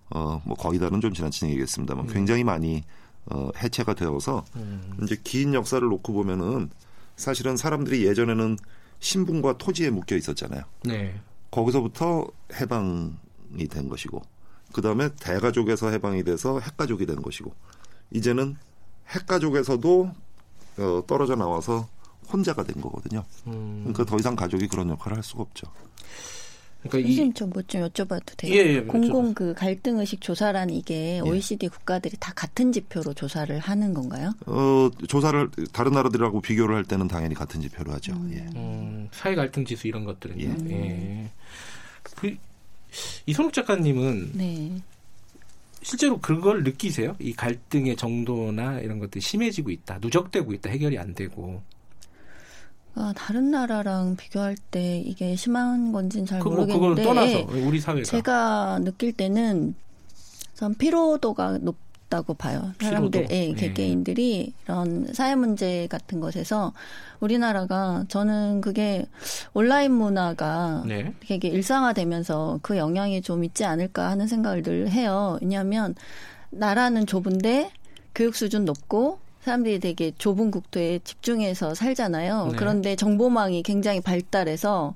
어, 0.10 0.42
뭐 0.44 0.56
거의 0.56 0.80
다는 0.80 1.02
좀 1.02 1.13
지나친 1.13 1.50
얘기겠습니다만 1.50 2.08
음. 2.08 2.13
굉장히 2.13 2.44
많이 2.44 2.84
어, 3.30 3.52
해체가 3.58 3.94
되어서 3.94 4.46
음. 4.56 4.98
이제 5.04 5.18
긴 5.24 5.54
역사를 5.54 5.86
놓고 5.86 6.13
보면은 6.13 6.70
사실은 7.16 7.58
사람들이 7.58 8.06
예전에는 8.06 8.58
신분과 9.00 9.58
토지에 9.58 9.90
묶여 9.90 10.16
있었잖아요. 10.16 10.63
네. 10.84 11.20
거기서부터 11.52 12.28
해방이 12.54 13.68
된 13.70 13.90
것이고 13.90 14.22
그 14.74 14.82
다음에 14.82 15.10
대가족에서 15.20 15.90
해방이 15.90 16.24
돼서 16.24 16.60
핵가족이 16.60 17.06
된 17.06 17.22
것이고 17.22 17.54
이제는 18.12 18.56
핵가족에서도 19.10 20.12
어, 20.80 21.04
떨어져 21.08 21.36
나와서 21.36 21.88
혼자가 22.32 22.63
된 22.63 22.82
거거든요. 22.82 23.24
음. 23.48 23.80
그러니까 23.84 24.06
더 24.06 24.18
이상 24.18 24.36
가족이 24.36 24.68
그런 24.68 24.90
역할을 24.90 25.18
할 25.18 25.24
수가 25.24 25.44
없죠. 25.44 25.68
그러니까 26.88 27.08
선생님 27.08 27.34
좀뭐좀 27.34 27.82
여쭤봐도 27.88 28.38
돼요? 28.38 28.54
예, 28.54 28.76
예, 28.76 28.82
공공 28.82 29.34
그 29.34 29.54
갈등 29.54 30.00
의식 30.00 30.21
조사란 30.21 30.69
이게 30.69 31.17
예. 31.17 31.19
OECD 31.19 31.67
국가들이 31.69 32.17
다 32.19 32.34
같은 32.36 32.71
지표로 32.71 33.13
조사를 33.13 33.58
하는 33.60 33.93
건가요? 33.93 34.34
어 34.45 34.89
조사를 35.08 35.50
다른 35.71 35.93
나라들하고 35.93 36.41
비교를 36.41 36.76
할 36.76 36.84
때는 36.84 37.08
당연히 37.08 37.36
같은 37.36 37.62
지표로 37.62 37.91
하죠. 37.93 38.13
음. 38.13 38.32
예. 38.34 38.58
음, 38.58 39.10
사회 39.12 39.36
갈등 39.36 39.65
지수 39.65 39.88
이런 39.88 40.06
것들은 40.06 40.39
예. 40.41 40.56
예. 40.69 41.30
그, 42.04 42.36
이선욱 43.26 43.54
작가님은 43.54 44.32
네. 44.34 44.71
실제로 45.82 46.19
그걸 46.19 46.63
느끼세요? 46.63 47.15
이 47.19 47.34
갈등의 47.34 47.95
정도나 47.95 48.80
이런 48.80 49.00
것들이 49.00 49.21
심해지고 49.21 49.69
있다, 49.69 50.00
누적되고 50.02 50.54
있다, 50.54 50.69
해결이 50.69 50.97
안 50.97 51.13
되고. 51.13 51.62
아, 52.98 53.14
다른 53.16 53.52
나라랑 53.52 54.16
비교할 54.16 54.56
때 54.72 55.00
이게 55.00 55.36
심한 55.36 55.92
건지는 55.92 56.26
잘 56.26 56.40
그, 56.40 56.50
모르겠는데 56.50 57.04
떠나서 57.04 57.48
우리 57.66 57.80
사회가 57.80 58.04
제가 58.04 58.80
느낄 58.84 59.14
때는 59.14 59.76
전 60.56 60.74
피로도가 60.74 61.60
높다고 61.60 62.34
봐요. 62.34 62.72
사람들, 62.82 63.28
예, 63.30 63.48
네. 63.50 63.54
개개인들이 63.54 64.54
이런 64.64 65.14
사회 65.14 65.36
문제 65.36 65.88
같은 65.88 66.20
것에서 66.20 66.74
우리나라가 67.20 68.06
저는 68.08 68.62
그게 68.62 69.06
온라인 69.54 69.92
문화가 69.92 70.84
네. 70.88 71.14
되게 71.20 71.50
일상화되면서 71.50 72.60
그 72.64 72.78
영향이 72.78 73.22
좀 73.22 73.44
있지 73.44 73.66
않을까 73.66 74.10
하는 74.10 74.28
생각을 74.28 74.64
늘 74.64 74.90
해요. 74.90 75.38
왜냐하면 75.42 75.94
나라는 76.50 77.06
좁은데 77.06 77.72
교육 78.16 78.36
수준 78.36 78.66
높고 78.66 79.20
사람들이 79.48 79.80
되게 79.80 80.12
좁은 80.18 80.52
국토에 80.52 81.00
집중해서 81.04 81.74
살잖아요. 81.74 82.50
네. 82.52 82.58
그런데 82.58 82.96
정보망이 82.98 83.64
굉장히 83.64 84.02
발달해서 84.02 84.94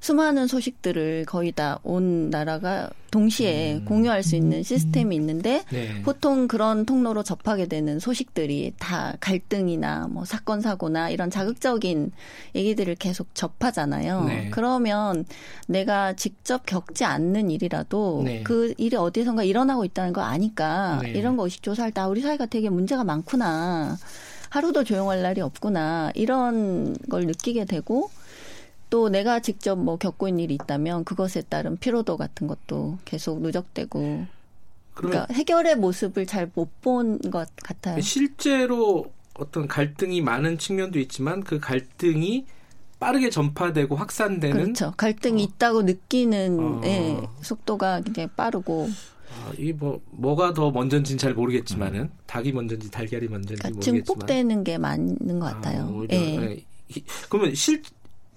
수많은 0.00 0.46
소식들을 0.46 1.26
거의 1.26 1.52
다 1.52 1.78
온 1.82 2.30
나라가 2.30 2.90
동시에 3.10 3.74
음. 3.74 3.84
공유할 3.84 4.22
수 4.22 4.36
있는 4.36 4.62
시스템이 4.62 5.16
있는데 5.16 5.64
네. 5.70 6.00
보통 6.02 6.46
그런 6.48 6.86
통로로 6.86 7.22
접하게 7.22 7.66
되는 7.66 7.98
소식들이 7.98 8.72
다 8.78 9.14
갈등이나 9.20 10.06
뭐 10.08 10.24
사건 10.24 10.60
사고나 10.60 11.10
이런 11.10 11.28
자극적인 11.30 12.12
얘기들을 12.54 12.94
계속 12.96 13.34
접하잖아요. 13.34 14.24
네. 14.24 14.50
그러면 14.50 15.24
내가 15.66 16.12
직접 16.14 16.64
겪지 16.66 17.04
않는 17.04 17.50
일이라도 17.50 18.22
네. 18.24 18.42
그 18.44 18.74
일이 18.78 18.96
어디선가 18.96 19.42
일어나고 19.42 19.84
있다는 19.84 20.12
거 20.12 20.22
아니까 20.22 21.00
네. 21.02 21.10
이런 21.10 21.36
거 21.36 21.44
의식 21.44 21.62
조사할 21.62 21.90
때 21.92 22.00
아, 22.00 22.06
우리 22.06 22.20
사회가 22.20 22.46
되게 22.46 22.70
문제가 22.70 23.04
많구나. 23.04 23.98
하루도 24.50 24.84
조용할 24.84 25.22
날이 25.22 25.40
없구나. 25.40 26.10
이런 26.14 26.96
걸 27.08 27.26
느끼게 27.26 27.64
되고 27.66 28.10
또 28.90 29.08
내가 29.08 29.40
직접 29.40 29.76
뭐 29.76 29.96
겪고 29.96 30.28
있는 30.28 30.44
일이 30.44 30.54
있다면 30.54 31.04
그것에 31.04 31.42
따른 31.42 31.76
피로도 31.76 32.16
같은 32.16 32.46
것도 32.46 32.98
계속 33.04 33.40
누적되고 33.42 34.26
그러니까 34.94 35.26
해결의 35.32 35.76
모습을 35.76 36.26
잘 36.26 36.50
못 36.54 36.68
본 36.82 37.18
것 37.30 37.48
같아요. 37.62 38.00
실제로 38.00 39.06
어떤 39.34 39.66
갈등이 39.68 40.20
많은 40.20 40.58
측면도 40.58 40.98
있지만 41.00 41.42
그 41.42 41.58
갈등이 41.60 42.46
빠르게 42.98 43.30
전파되고 43.30 43.96
확산되는 43.96 44.74
그렇죠. 44.74 44.92
갈등이 44.96 45.42
어. 45.42 45.46
있다고 45.46 45.82
느끼는 45.82 46.58
어. 46.60 46.80
예, 46.84 47.20
속도가 47.42 48.02
굉장히 48.02 48.28
빠르고 48.36 48.90
아, 49.30 49.52
이뭐 49.58 50.00
뭐가 50.10 50.52
더 50.52 50.70
먼저인지는 50.70 51.16
잘 51.18 51.32
모르겠지만은 51.34 52.00
음. 52.02 52.10
닭이 52.26 52.52
먼저인지 52.52 52.90
달걀이 52.90 53.28
먼저인지 53.28 53.62
그러니까 53.62 53.68
모르겠지만 53.70 54.04
증폭되는 54.04 54.64
게 54.64 54.76
맞는 54.76 55.38
것 55.38 55.46
같아요. 55.46 56.02
아, 56.02 56.06
예. 56.12 56.64
그러면 57.30 57.54
실 57.54 57.82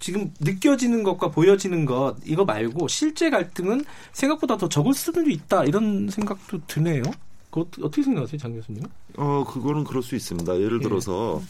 지금 0.04 0.34
느껴지는 0.42 1.02
것과 1.04 1.30
보여지는 1.30 1.86
것 1.86 2.18
이거 2.26 2.44
말고 2.44 2.90
실제 2.90 3.30
갈등은 3.30 3.86
생각보다 4.12 4.58
더 4.58 4.68
적을 4.68 4.94
수도 4.94 5.22
있다 5.22 5.64
이런 5.64 6.10
생각도 6.10 6.60
드네요. 6.68 7.04
그 7.50 7.62
어떻게 7.62 8.04
생각하세요, 8.04 8.38
장 8.38 8.52
교수님? 8.54 8.84
어, 9.16 9.46
그거는 9.48 9.86
그럴 9.86 10.04
수 10.04 10.18
있습니다. 10.18 10.60
예를 10.60 10.80
예. 10.80 10.84
들어서 10.84 11.42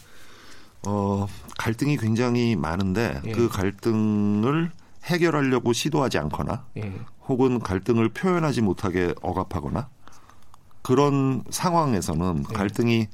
어, 0.86 1.26
갈등이 1.58 1.96
굉장히 1.96 2.54
많은데 2.54 3.20
예. 3.26 3.32
그 3.32 3.48
갈등을 3.48 4.70
해결하려고 5.02 5.72
시도하지 5.72 6.18
않거나 6.18 6.64
예. 6.76 6.92
혹은 7.26 7.58
갈등을 7.58 8.10
표현하지 8.10 8.60
못하게 8.60 9.14
억압하거나 9.20 9.88
그런 10.82 11.42
상황에서는 11.50 12.44
예. 12.50 12.54
갈등이 12.54 13.08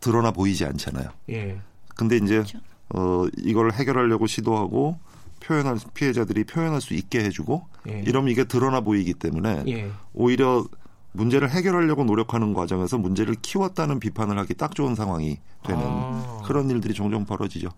드러나 0.00 0.30
보이지 0.30 0.64
않잖아요. 0.64 1.10
예. 1.28 1.60
근데 1.94 2.16
이제 2.16 2.36
그렇죠. 2.36 2.58
어 2.94 3.26
이걸 3.36 3.72
해결하려고 3.72 4.26
시도하고 4.26 4.98
표현할 5.40 5.78
피해자들이 5.94 6.44
표현할 6.44 6.80
수 6.80 6.94
있게 6.94 7.20
해주고 7.24 7.66
예. 7.88 8.02
이러면 8.06 8.30
이게 8.30 8.44
드러나 8.44 8.80
보이기 8.80 9.14
때문에 9.14 9.64
예. 9.68 9.90
오히려 10.14 10.64
문제를 11.12 11.50
해결하려고 11.50 12.04
노력하는 12.04 12.54
과정에서 12.54 12.98
문제를 12.98 13.36
키웠다는 13.40 13.98
비판을 14.00 14.38
하기 14.38 14.54
딱 14.54 14.74
좋은 14.74 14.94
상황이 14.94 15.38
되는 15.64 15.82
아. 15.82 16.42
그런 16.44 16.70
일들이 16.70 16.94
종종 16.94 17.24
벌어지죠. 17.24 17.70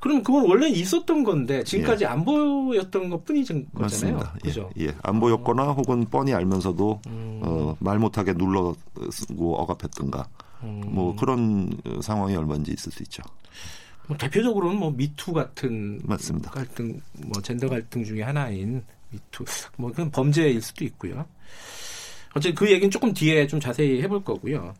그럼 0.00 0.22
그건 0.22 0.48
원래 0.48 0.68
있었던 0.68 1.22
건데 1.22 1.62
지금까지 1.62 2.04
예. 2.04 2.08
안 2.08 2.24
보였던 2.24 3.10
것 3.10 3.24
뿐이잖아요. 3.24 3.66
맞습니다. 3.72 4.32
그죠? 4.42 4.70
예, 4.78 4.86
예. 4.86 4.94
안 5.02 5.20
보였거나 5.20 5.70
어. 5.70 5.72
혹은 5.72 6.04
뻔히 6.10 6.34
알면서도 6.34 7.00
음. 7.06 7.40
어, 7.44 7.76
말 7.78 7.98
못하게 7.98 8.34
눌러 8.34 8.74
쓰고 9.10 9.56
억압했던가 9.56 10.26
음. 10.64 10.82
뭐 10.86 11.14
그런 11.14 11.70
상황이 12.00 12.34
얼마든지 12.34 12.72
있을 12.72 12.90
수 12.90 13.02
있죠. 13.04 13.22
뭐 14.08 14.16
대표적으로는 14.16 14.78
뭐 14.78 14.90
미투 14.90 15.32
같은 15.32 16.00
맞습니다. 16.02 16.50
갈등, 16.50 17.00
뭐 17.12 17.40
젠더 17.42 17.68
갈등 17.68 18.04
중에 18.04 18.22
하나인 18.22 18.82
미투, 19.10 19.44
뭐 19.76 19.90
그건 19.90 20.10
범죄일 20.10 20.60
수도 20.62 20.84
있고요. 20.86 21.26
어쨌든 22.30 22.54
그 22.54 22.70
얘기는 22.70 22.90
조금 22.90 23.12
뒤에 23.12 23.46
좀 23.46 23.60
자세히 23.60 24.02
해볼 24.02 24.24
거고요. 24.24 24.74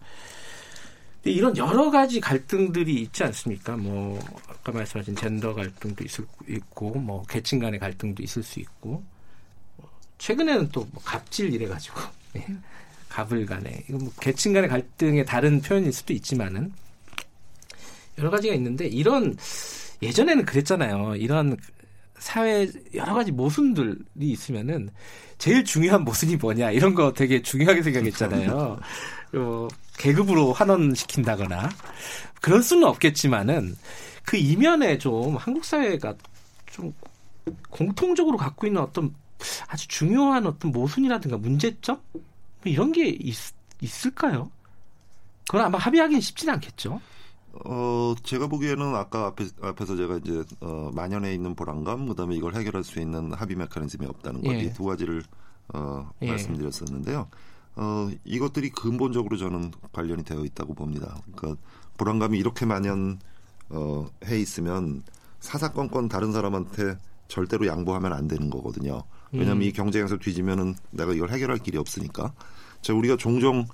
이런 1.25 1.55
여러 1.59 1.91
가지 1.91 2.21
갈등들이 2.21 3.03
있지 3.03 3.23
않습니까? 3.25 3.77
뭐 3.77 4.19
아까 4.49 4.73
말씀하신 4.73 5.15
젠더 5.15 5.55
갈등도 5.55 6.05
있을 6.05 6.25
있고 6.49 6.95
뭐 6.95 7.23
계층 7.29 7.59
간의 7.59 7.79
갈등도 7.79 8.23
있을 8.23 8.43
수 8.43 8.61
있고 8.61 9.03
최근에는 10.19 10.71
또 10.71 10.87
뭐 10.91 11.03
갑질 11.05 11.53
이래 11.53 11.67
가지고 11.67 12.01
예. 12.37 12.47
갑을 13.09 13.45
간에 13.47 13.85
이거 13.89 13.99
뭐 13.99 14.13
계층 14.21 14.53
간의 14.53 14.69
갈등의 14.71 15.27
다른 15.27 15.61
표현일 15.61 15.93
수도 15.93 16.13
있지만은 16.15 16.73
여러 18.19 18.31
가지가 18.31 18.55
있는데 18.55 18.87
이런 18.87 19.37
예전에는 20.03 20.45
그랬잖아요. 20.45 21.17
이런 21.17 21.57
사회 22.19 22.69
여러 22.95 23.15
가지 23.15 23.31
모순들이 23.31 23.97
있으면은 24.21 24.91
제일 25.39 25.65
중요한 25.65 26.05
모순이 26.05 26.37
뭐냐 26.37 26.73
이런 26.73 26.95
거 26.95 27.13
되게 27.13 27.41
중요하게 27.41 27.83
생각했잖아요. 27.83 28.81
어, 29.35 29.69
계급으로 29.99 30.53
환원시킨다거나 30.53 31.71
그럴 32.41 32.63
수는 32.63 32.85
없겠지만은 32.85 33.77
그 34.25 34.37
이면에 34.37 34.99
좀 34.99 35.37
한국 35.37 35.65
사회가 35.65 36.15
좀 36.67 36.93
공통적으로 37.71 38.37
갖고 38.37 38.67
있는 38.67 38.83
어떤 38.83 39.15
아주 39.69 39.87
중요한 39.89 40.47
어떤 40.47 40.73
모순이라든가 40.73 41.39
문제점 41.39 42.01
뭐 42.13 42.23
이런 42.65 42.93
게 42.93 43.09
있, 43.09 43.37
있을까요? 43.81 44.51
그건 45.47 45.67
아마 45.67 45.79
합의하기는 45.79 46.21
쉽지는 46.21 46.55
않겠죠. 46.55 47.01
어, 47.65 48.15
제가 48.23 48.47
보기에는 48.47 48.95
아까 48.95 49.27
앞에, 49.27 49.47
앞에서 49.61 49.97
제가 49.97 50.19
이제, 50.19 50.45
어, 50.61 50.91
만연해 50.95 51.35
있는 51.35 51.55
불안감, 51.55 52.09
그 52.09 52.15
다음에 52.15 52.37
이걸 52.37 52.55
해결할 52.55 52.85
수 52.85 53.01
있는 53.01 53.33
합의 53.33 53.57
메커니즘이 53.57 54.07
없다는 54.07 54.43
것, 54.43 54.53
예. 54.53 54.61
이두 54.61 54.85
가지를, 54.85 55.23
어, 55.75 56.11
예. 56.23 56.29
말씀드렸었는데요. 56.29 57.29
어, 57.77 58.11
이것들이 58.25 58.71
근본적으로 58.71 59.37
저는 59.37 59.73
관련이 59.93 60.25
되어 60.25 60.45
있다고 60.45 60.75
봅니다. 60.75 61.21
그러니까 61.35 61.61
불안감이 61.97 62.39
이렇게 62.39 62.67
만연해 62.67 63.19
어, 63.71 64.07
있으면 64.31 65.03
사사건건 65.41 66.09
다른 66.09 66.33
사람한테 66.33 66.99
절대로 67.29 67.67
양보하면 67.67 68.13
안 68.13 68.27
되는 68.27 68.51
거거든요. 68.51 69.03
왜냐하면 69.31 69.59
음. 69.59 69.63
이 69.63 69.73
경쟁에서 69.73 70.17
뒤지면은 70.17 70.75
내가 70.91 71.13
이걸 71.13 71.31
해결할 71.31 71.59
길이 71.59 71.79
없으니까. 71.79 72.33
자, 72.81 72.95
우리가 72.95 73.17
종종 73.17 73.67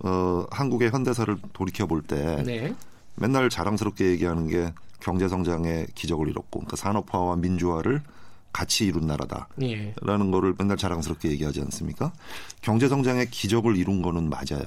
어, 0.00 0.46
한국의 0.50 0.90
현대사를 0.90 1.36
돌이켜 1.52 1.86
볼때 1.86 2.42
네. 2.44 2.74
맨날 3.16 3.48
자랑스럽게 3.48 4.06
얘기하는 4.10 4.48
게 4.48 4.72
경제 5.00 5.28
성장의 5.28 5.88
기적을 5.94 6.28
이뤘고 6.28 6.60
그러니까 6.60 6.76
산업화와 6.76 7.36
민주화를 7.36 8.02
같이 8.52 8.86
이룬 8.86 9.06
나라다라는 9.06 9.46
예. 9.62 9.94
거를 10.30 10.54
맨날 10.58 10.76
자랑스럽게 10.76 11.30
얘기하지 11.30 11.60
않습니까? 11.62 12.12
경제 12.60 12.88
성장의 12.88 13.30
기적을 13.30 13.76
이룬 13.76 14.02
거는 14.02 14.28
맞아요. 14.28 14.62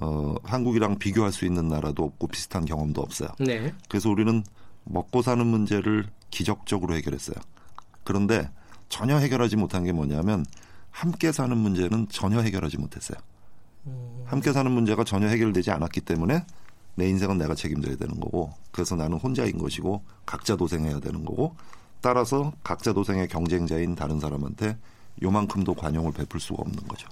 어, 0.00 0.34
한국이랑 0.44 0.98
비교할 0.98 1.32
수 1.32 1.44
있는 1.44 1.68
나라도 1.68 2.04
없고 2.04 2.28
비슷한 2.28 2.64
경험도 2.64 3.00
없어요. 3.00 3.30
네. 3.38 3.72
그래서 3.88 4.10
우리는 4.10 4.44
먹고 4.84 5.22
사는 5.22 5.44
문제를 5.44 6.06
기적적으로 6.30 6.94
해결했어요. 6.94 7.36
그런데 8.04 8.50
전혀 8.88 9.16
해결하지 9.16 9.56
못한 9.56 9.84
게 9.84 9.92
뭐냐면 9.92 10.44
함께 10.90 11.32
사는 11.32 11.56
문제는 11.56 12.08
전혀 12.08 12.40
해결하지 12.40 12.78
못했어요. 12.78 13.18
음. 13.86 14.22
함께 14.26 14.52
사는 14.52 14.70
문제가 14.70 15.04
전혀 15.04 15.26
해결되지 15.28 15.70
않았기 15.70 16.02
때문에 16.02 16.44
내 16.94 17.08
인생은 17.08 17.38
내가 17.38 17.54
책임져야 17.54 17.96
되는 17.96 18.18
거고 18.20 18.52
그래서 18.72 18.96
나는 18.96 19.16
혼자인 19.18 19.58
것이고 19.58 20.02
각자 20.26 20.56
도생해야 20.56 21.00
되는 21.00 21.24
거고 21.24 21.54
따라서 22.00 22.52
각자 22.62 22.92
도생의 22.92 23.28
경쟁자인 23.28 23.94
다른 23.94 24.20
사람한테 24.20 24.76
요만큼도 25.22 25.74
관용을 25.74 26.12
베풀 26.12 26.40
수가 26.40 26.62
없는 26.62 26.88
거죠. 26.88 27.08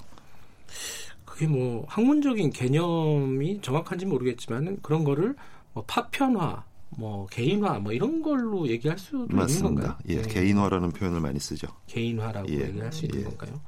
그게 1.24 1.46
뭐 1.46 1.84
학문적인 1.88 2.50
개념이 2.50 3.60
정확한지 3.60 4.06
모르겠지만 4.06 4.78
그런 4.82 5.04
거를 5.04 5.36
뭐 5.72 5.84
파편화, 5.86 6.64
뭐 6.90 7.26
개인화, 7.26 7.78
뭐 7.78 7.92
이런 7.92 8.22
걸로 8.22 8.66
얘기할 8.66 8.98
수도 8.98 9.26
맞습니다. 9.36 9.46
있는 9.46 9.62
건가요? 9.62 9.98
예, 10.08 10.22
네. 10.22 10.28
개인화라는 10.28 10.90
표현을 10.90 11.20
많이 11.20 11.38
쓰죠. 11.38 11.68
개인화라고 11.86 12.48
예, 12.48 12.68
얘기할 12.68 12.92
수 12.92 13.04
있는 13.04 13.20
예. 13.20 13.24
건가요? 13.24 13.60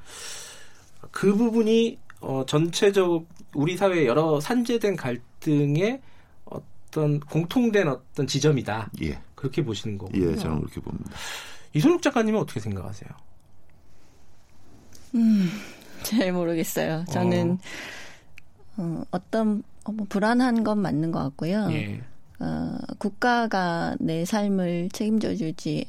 그 1.10 1.34
부분이 1.34 1.98
어, 2.20 2.44
전체적 2.46 3.26
우리 3.54 3.76
사회 3.76 4.06
여러 4.06 4.40
산재된 4.40 4.96
갈등의 4.96 6.00
어떤 6.44 7.20
공통된 7.20 7.88
어떤 7.88 8.26
지점이다. 8.26 8.90
예. 9.02 9.18
그렇게 9.34 9.64
보시는 9.64 9.96
거군요. 9.98 10.30
예, 10.32 10.36
저는 10.36 10.60
그렇게 10.60 10.80
봅니다. 10.80 11.10
이선욱 11.72 12.02
작가님은 12.02 12.38
어떻게 12.38 12.60
생각하세요? 12.60 13.08
음, 15.14 15.48
잘 16.02 16.32
모르겠어요. 16.32 17.04
저는 17.10 17.58
어, 18.76 19.02
어 19.10 19.18
떤 19.30 19.62
어, 19.84 19.92
뭐 19.92 20.06
불안한 20.08 20.62
건 20.64 20.78
맞는 20.78 21.10
것 21.10 21.20
같고요. 21.20 21.68
예. 21.72 22.00
어, 22.38 22.76
국가가 22.98 23.94
내 23.98 24.24
삶을 24.24 24.90
책임져 24.92 25.34
주지 25.34 25.86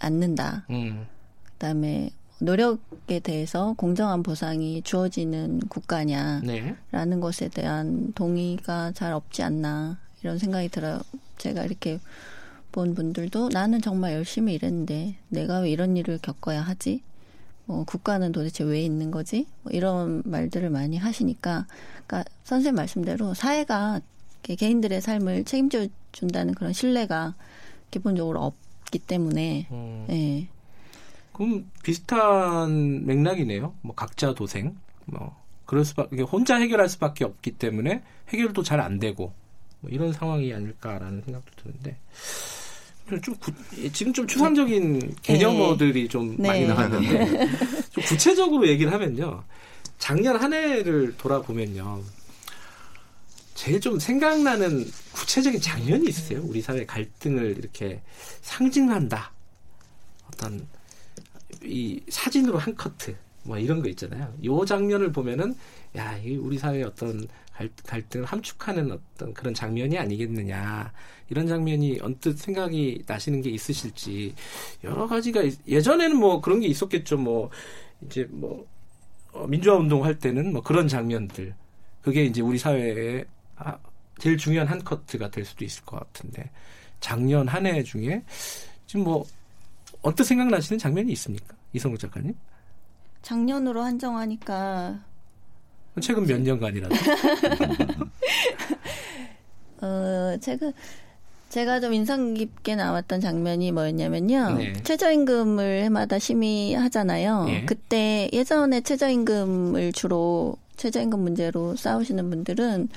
않는다. 0.00 0.66
음. 0.70 1.06
그다음에 1.44 2.10
노력에 2.44 3.20
대해서 3.20 3.74
공정한 3.76 4.22
보상이 4.22 4.82
주어지는 4.82 5.60
국가냐라는 5.68 6.44
네. 6.46 7.20
것에 7.20 7.48
대한 7.48 8.12
동의가 8.14 8.92
잘 8.92 9.12
없지 9.12 9.42
않나 9.42 9.98
이런 10.22 10.38
생각이 10.38 10.68
들어요. 10.68 11.00
제가 11.38 11.64
이렇게 11.64 12.00
본 12.72 12.94
분들도 12.94 13.50
나는 13.52 13.80
정말 13.80 14.14
열심히 14.14 14.54
일했는데 14.54 15.16
내가 15.28 15.60
왜 15.60 15.70
이런 15.70 15.96
일을 15.96 16.18
겪어야 16.18 16.60
하지? 16.60 17.02
뭐 17.66 17.84
국가는 17.84 18.30
도대체 18.32 18.64
왜 18.64 18.82
있는 18.82 19.10
거지? 19.10 19.46
뭐 19.62 19.72
이런 19.72 20.22
말들을 20.24 20.68
많이 20.70 20.98
하시니까, 20.98 21.66
그러니까 22.06 22.30
선생님 22.44 22.76
말씀대로 22.76 23.32
사회가 23.34 24.00
개인들의 24.42 25.00
삶을 25.00 25.44
책임져 25.44 25.86
준다는 26.12 26.54
그런 26.54 26.72
신뢰가 26.72 27.34
기본적으로 27.90 28.42
없기 28.42 28.98
때문에, 28.98 29.68
음. 29.70 30.06
예. 30.10 30.53
그럼 31.34 31.70
비슷한 31.82 33.04
맥락이네요. 33.04 33.74
뭐 33.82 33.94
각자 33.94 34.32
도생, 34.34 34.76
뭐 35.04 35.36
그럴 35.66 35.84
수밖에 35.84 36.22
혼자 36.22 36.56
해결할 36.56 36.88
수밖에 36.88 37.24
없기 37.24 37.52
때문에 37.52 38.02
해결도 38.30 38.62
잘 38.62 38.80
안 38.80 38.98
되고 38.98 39.32
뭐 39.80 39.90
이런 39.90 40.12
상황이 40.12 40.52
아닐까라는 40.54 41.22
생각도 41.22 41.50
드는데. 41.62 41.98
좀 43.22 43.34
구, 43.36 43.52
지금 43.92 44.14
좀 44.14 44.26
추상적인 44.26 45.16
개념어들이 45.20 46.02
네. 46.04 46.08
좀 46.08 46.36
네. 46.38 46.48
많이 46.48 46.66
나왔는데 46.66 47.48
좀 47.92 48.02
구체적으로 48.04 48.66
얘기를 48.66 48.90
하면요. 48.90 49.44
작년 49.98 50.36
한 50.36 50.54
해를 50.54 51.14
돌아보면요. 51.18 52.00
제일 53.54 53.80
좀 53.80 53.98
생각나는 53.98 54.86
구체적인 55.12 55.60
장면이 55.60 56.08
있으세요? 56.08 56.40
우리 56.44 56.62
사회 56.62 56.86
갈등을 56.86 57.56
이렇게 57.58 58.00
상징한다. 58.40 59.32
어떤 60.28 60.66
이 61.64 62.00
사진으로 62.08 62.58
한 62.58 62.74
커트 62.76 63.16
뭐 63.44 63.58
이런 63.58 63.82
거 63.82 63.88
있잖아요. 63.90 64.32
요 64.44 64.64
장면을 64.64 65.12
보면은 65.12 65.54
야, 65.96 66.16
이 66.18 66.36
우리 66.36 66.58
사회의 66.58 66.84
어떤 66.84 67.26
갈등을 67.86 68.26
함축하는 68.26 68.90
어떤 68.92 69.32
그런 69.34 69.54
장면이 69.54 69.96
아니겠느냐. 69.98 70.92
이런 71.30 71.46
장면이 71.46 72.00
언뜻 72.02 72.38
생각이 72.38 73.04
나시는 73.06 73.42
게 73.42 73.50
있으실지 73.50 74.34
여러 74.82 75.06
가지가 75.06 75.42
예전에는 75.66 76.16
뭐 76.16 76.40
그런 76.40 76.60
게 76.60 76.66
있었겠죠. 76.68 77.16
뭐 77.18 77.50
이제 78.06 78.26
뭐 78.30 78.66
어, 79.32 79.46
민주화 79.46 79.76
운동 79.76 80.04
할 80.04 80.18
때는 80.18 80.52
뭐 80.52 80.62
그런 80.62 80.88
장면들 80.88 81.54
그게 82.02 82.24
이제 82.24 82.40
우리 82.40 82.58
사회에 82.58 83.24
아, 83.56 83.78
제일 84.18 84.36
중요한 84.36 84.66
한 84.68 84.82
커트가 84.84 85.30
될 85.30 85.44
수도 85.44 85.64
있을 85.64 85.84
것 85.84 85.98
같은데 85.98 86.50
작년 87.00 87.48
한 87.48 87.66
해 87.66 87.82
중에 87.82 88.22
지금 88.86 89.04
뭐 89.04 89.24
언뜻 90.04 90.24
생각나시는 90.24 90.78
장면이 90.78 91.10
있습니까? 91.12 91.56
이성국 91.72 91.98
작가님? 91.98 92.34
작년으로 93.22 93.82
한정하니까 93.82 95.00
최근 96.00 96.26
몇 96.26 96.40
년간이라도. 96.40 96.94
어, 99.80 100.36
최근 100.40 100.72
제가 101.48 101.80
좀 101.80 101.94
인상 101.94 102.34
깊게 102.34 102.76
나왔던 102.76 103.20
장면이 103.20 103.72
뭐였냐면요. 103.72 104.54
네. 104.58 104.72
최저임금을 104.82 105.82
해마다 105.84 106.18
심의하잖아요. 106.18 107.46
예. 107.48 107.64
그때 107.64 108.28
예전에 108.32 108.82
최저임금을 108.82 109.92
주로 109.92 110.56
최저임금 110.76 111.20
문제로 111.20 111.76
싸우시는 111.76 112.28
분들은 112.28 112.88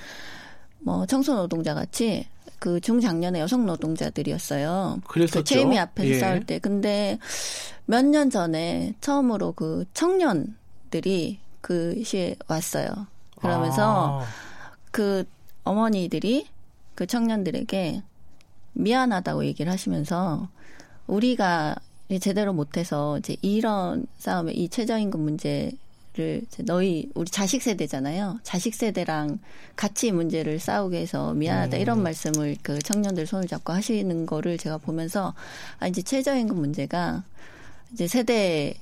뭐 0.80 1.06
청소 1.06 1.36
노동자 1.36 1.74
같이 1.74 2.28
그 2.60 2.80
중장년의 2.82 3.42
여성 3.42 3.66
노동자들이었어요. 3.66 5.02
그랬었죠. 5.08 5.40
그 5.40 5.44
최미 5.44 5.78
앞에서 5.80 6.10
예. 6.10 6.20
싸울 6.20 6.46
때. 6.46 6.60
근데 6.60 7.20
몇 7.86 8.04
년 8.06 8.30
전에 8.30 8.94
처음으로 9.02 9.54
그 9.54 9.86
청년들이 9.94 11.40
그 11.62 12.04
시에 12.04 12.36
왔어요. 12.48 12.90
그러면서 13.40 14.22
아. 14.22 14.26
그 14.92 15.24
어머니들이 15.64 16.48
그 16.96 17.06
청년들에게 17.06 18.02
미안하다고 18.74 19.46
얘기를 19.46 19.72
하시면서 19.72 20.50
우리가 21.08 21.76
제대로 22.22 22.54
못해서 22.54 23.18
이제 23.18 23.36
이런 23.42 24.06
싸움에 24.18 24.54
이 24.54 24.70
최저임금 24.70 25.20
문제 25.20 25.72
를 26.18 26.42
너희 26.66 27.10
우리 27.14 27.30
자식 27.30 27.62
세대잖아요. 27.62 28.40
자식 28.42 28.74
세대랑 28.74 29.38
같이 29.76 30.12
문제를 30.12 30.60
싸우게 30.60 31.00
해서 31.00 31.34
미안하다 31.34 31.78
음. 31.78 31.82
이런 31.82 32.02
말씀을 32.02 32.58
그 32.64 32.80
청년들 32.80 33.28
손을 33.28 33.48
잡고 33.48 33.72
하시는 33.72 34.26
거를 34.26 34.58
제가 34.58 34.80
보면서 34.80 35.36
아 35.80 35.88
이제 35.88 36.02
최저임금 36.02 36.56
문제가 36.56 37.24
이제 37.94 38.08
세대 38.08 38.74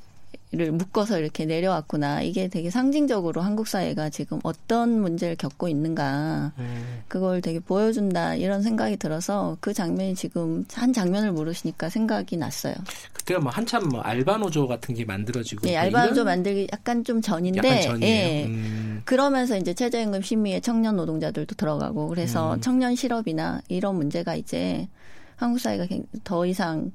를 0.55 0.71
묶어서 0.71 1.19
이렇게 1.19 1.45
내려왔구나. 1.45 2.21
이게 2.21 2.47
되게 2.47 2.69
상징적으로 2.69 3.41
한국 3.41 3.67
사회가 3.67 4.09
지금 4.09 4.39
어떤 4.43 5.01
문제를 5.01 5.35
겪고 5.35 5.67
있는가. 5.67 6.53
음. 6.57 7.01
그걸 7.09 7.41
되게 7.41 7.59
보여준다. 7.59 8.35
이런 8.35 8.61
생각이 8.61 8.95
들어서 8.95 9.57
그 9.59 9.73
장면이 9.73 10.15
지금 10.15 10.63
한 10.73 10.93
장면을 10.93 11.33
모르시니까 11.33 11.89
생각이 11.89 12.37
났어요. 12.37 12.73
그때가 13.11 13.41
뭐 13.41 13.51
한참 13.51 13.89
뭐 13.89 13.99
알바노조 13.99 14.67
같은 14.67 14.95
게 14.95 15.03
만들어지고. 15.03 15.67
네, 15.67 15.75
알바노조 15.75 16.23
만들기 16.23 16.69
약간 16.71 17.03
좀 17.03 17.21
전인데. 17.21 17.67
약간 17.67 17.81
전이에요. 17.81 18.13
예. 18.13 18.45
음. 18.45 19.01
그러면서 19.03 19.57
이제 19.57 19.73
최저임금 19.73 20.21
심의에 20.21 20.61
청년 20.61 20.95
노동자들도 20.95 21.55
들어가고 21.55 22.07
그래서 22.07 22.53
음. 22.53 22.61
청년 22.61 22.95
실업이나 22.95 23.61
이런 23.67 23.95
문제가 23.95 24.35
이제 24.35 24.87
한국 25.35 25.59
사회가 25.59 25.85
더 26.23 26.45
이상 26.45 26.91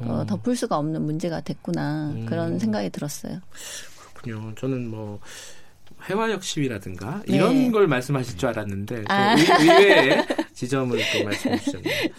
어, 0.00 0.20
음. 0.22 0.26
덮을 0.26 0.56
수가 0.56 0.76
없는 0.78 1.02
문제가 1.02 1.40
됐구나 1.40 2.12
음. 2.14 2.26
그런 2.26 2.58
생각이 2.58 2.90
들었어요. 2.90 3.40
그렇군요. 4.14 4.54
저는 4.56 4.88
뭐 4.90 5.20
회화역 6.08 6.42
시위라든가 6.42 7.22
네. 7.26 7.36
이런 7.36 7.72
걸 7.72 7.86
말씀하실 7.86 8.36
줄 8.36 8.48
알았는데 8.48 9.04
아. 9.08 9.34
의외의 9.36 10.26
지점을 10.52 10.98
또 11.12 11.24
말씀해 11.24 11.58
주셨네요. 11.58 12.10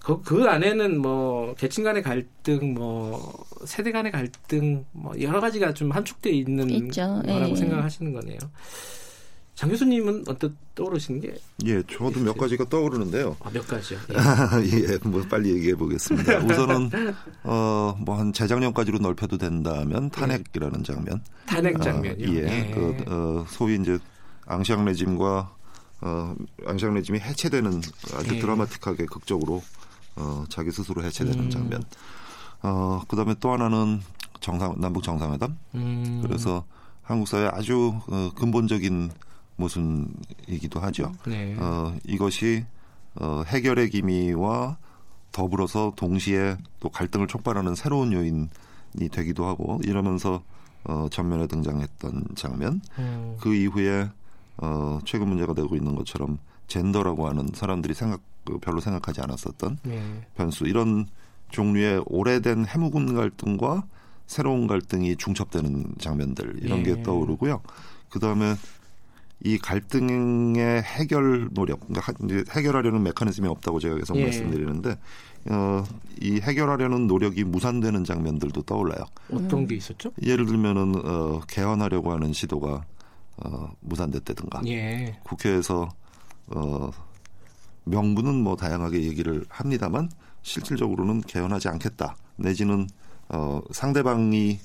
그, 0.00 0.22
그 0.22 0.44
안에는 0.44 1.00
뭐 1.00 1.54
계층 1.54 1.84
간의 1.84 2.02
갈등, 2.02 2.74
뭐 2.74 3.44
세대 3.64 3.92
간의 3.92 4.12
갈등, 4.12 4.84
뭐 4.92 5.12
여러 5.20 5.40
가지가 5.40 5.74
좀 5.74 5.90
함축돼 5.90 6.30
있는 6.30 6.70
있죠. 6.70 7.20
거라고 7.26 7.54
네. 7.54 7.56
생각하시는 7.56 8.12
거네요. 8.12 8.38
장 9.54 9.68
교수님은 9.68 10.24
어떤 10.26 10.56
떠오르시는 10.74 11.20
게? 11.20 11.34
예, 11.66 11.82
저도 11.82 12.10
있으세요? 12.10 12.24
몇 12.24 12.38
가지가 12.38 12.68
떠오르는데요. 12.70 13.36
아, 13.40 13.50
몇 13.50 13.66
가지요? 13.66 13.98
예. 14.10 14.14
예, 14.94 14.98
뭐 15.06 15.22
빨리 15.28 15.54
얘기해 15.54 15.74
보겠습니다. 15.74 16.38
우선은 16.46 16.90
어, 17.44 17.94
뭐 18.00 18.16
한 18.16 18.32
재작년까지로 18.32 18.98
넓혀도 18.98 19.36
된다면 19.36 20.08
탄핵이라는 20.10 20.82
장면. 20.84 21.22
탄핵 21.46 21.76
아, 21.76 21.80
장면이요. 21.80 22.26
어, 22.28 22.32
예, 22.32 22.68
예. 22.68 22.70
그 22.74 23.04
어, 23.08 23.44
소위 23.48 23.78
이제 23.78 23.98
앙샹 24.46 24.82
레짐과 24.82 25.54
어, 26.02 26.34
앙샹 26.66 26.94
레짐이 26.94 27.18
해체되는 27.18 27.82
아주 28.14 28.36
예. 28.36 28.38
드라마틱하게 28.40 29.04
극적으로 29.06 29.62
어, 30.16 30.44
자기 30.48 30.70
스스로 30.70 31.02
해체되는 31.04 31.38
음. 31.44 31.50
장면. 31.50 31.82
어, 32.62 33.02
그다음에 33.08 33.34
또 33.40 33.52
하나는 33.52 34.00
정상 34.40 34.74
남북 34.80 35.02
정상회담. 35.02 35.58
음. 35.74 36.20
그래서 36.22 36.64
한국 37.02 37.28
사회 37.28 37.46
아주 37.52 37.94
어, 38.08 38.30
근본적인 38.36 39.10
모순이기도 39.60 40.80
하죠. 40.80 41.12
네. 41.26 41.56
어, 41.58 41.94
이것이 42.04 42.64
어, 43.14 43.42
해결의 43.46 43.90
기미와 43.90 44.78
더불어서 45.32 45.92
동시에 45.96 46.56
또 46.80 46.88
갈등을 46.88 47.28
촉발하는 47.28 47.74
새로운 47.74 48.12
요인이 48.12 49.08
되기도 49.12 49.46
하고 49.46 49.80
이러면서 49.84 50.42
어, 50.84 51.08
전면에 51.10 51.46
등장했던 51.46 52.24
장면. 52.34 52.80
음. 52.98 53.36
그 53.40 53.54
이후에 53.54 54.08
어, 54.56 54.98
최근 55.04 55.28
문제가 55.28 55.54
되고 55.54 55.76
있는 55.76 55.94
것처럼 55.94 56.38
젠더라고 56.66 57.28
하는 57.28 57.48
사람들이 57.54 57.94
생각 57.94 58.20
그 58.44 58.58
별로 58.58 58.80
생각하지 58.80 59.20
않았었던 59.20 59.78
네. 59.82 60.02
변수 60.34 60.64
이런 60.64 61.06
종류의 61.50 62.02
오래된 62.06 62.64
해묵은 62.66 63.14
갈등과 63.14 63.84
새로운 64.26 64.66
갈등이 64.66 65.16
중첩되는 65.16 65.96
장면들 65.98 66.60
이런 66.62 66.82
네. 66.82 66.94
게 66.94 67.02
떠오르고요. 67.02 67.60
그 68.08 68.18
다음에 68.18 68.54
이 69.42 69.58
갈등의 69.58 70.82
해결 70.82 71.48
노력, 71.52 71.80
그러니까 71.86 72.12
해결하려는 72.52 73.02
메커니즘이 73.02 73.48
없다고 73.48 73.80
제가 73.80 73.96
계속 73.96 74.16
예. 74.16 74.24
말씀드리는데 74.24 74.98
어, 75.50 75.84
이 76.20 76.40
해결하려는 76.40 77.06
노력이 77.06 77.44
무산되는 77.44 78.04
장면들도 78.04 78.62
떠올라요. 78.62 79.06
어떤 79.32 79.66
게 79.66 79.76
있었죠? 79.76 80.12
예를 80.22 80.44
들면은 80.44 80.94
어, 81.04 81.40
개헌하려고 81.48 82.12
하는 82.12 82.32
시도가 82.32 82.84
어, 83.38 83.72
무산됐다든가 83.80 84.62
예. 84.66 85.18
국회에서 85.24 85.88
어, 86.48 86.90
명분은 87.84 88.34
뭐 88.34 88.56
다양하게 88.56 89.02
얘기를 89.04 89.44
합니다만 89.48 90.10
실질적으로는 90.42 91.22
개헌하지 91.22 91.68
않겠다 91.68 92.16
내지는 92.36 92.86
어, 93.30 93.62
상대방이 93.70 94.58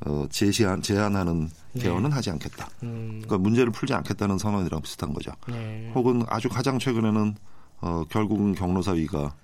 어, 0.00 0.26
제시한 0.30 0.82
제안하는 0.82 1.48
네. 1.72 1.82
개헌은 1.82 2.10
네. 2.10 2.14
하지 2.14 2.30
않겠다. 2.30 2.68
음. 2.82 3.22
그러니까 3.24 3.38
문제를 3.38 3.72
풀지 3.72 3.94
않겠다는 3.94 4.38
선언이랑 4.38 4.82
비슷한 4.82 5.12
거죠. 5.12 5.32
네. 5.48 5.90
혹은 5.94 6.24
아주 6.28 6.48
가장 6.48 6.78
최근에는 6.78 7.34
어, 7.80 8.04
결국은 8.08 8.54
경로사위가 8.54 9.34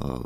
어, 0.00 0.20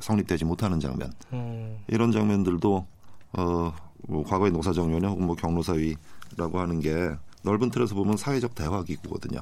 성립되지 0.00 0.44
못하는 0.44 0.80
장면. 0.80 1.12
음. 1.32 1.78
이런 1.88 2.12
장면들도 2.12 2.86
어, 3.32 3.72
뭐 4.06 4.24
과거의 4.24 4.52
노사정위원회 4.52 5.08
혹은 5.08 5.26
뭐 5.26 5.36
경로사위라고 5.36 6.60
하는 6.60 6.80
게 6.80 7.10
넓은 7.42 7.70
틀에서 7.70 7.94
보면 7.94 8.16
사회적 8.16 8.54
대화 8.54 8.82
기구거든요. 8.82 9.40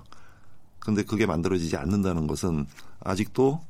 근데 0.79 1.03
그게 1.03 1.27
만들어지지 1.27 1.77
않는다는 1.77 2.27
것은 2.27 2.67
아직도 3.01 3.61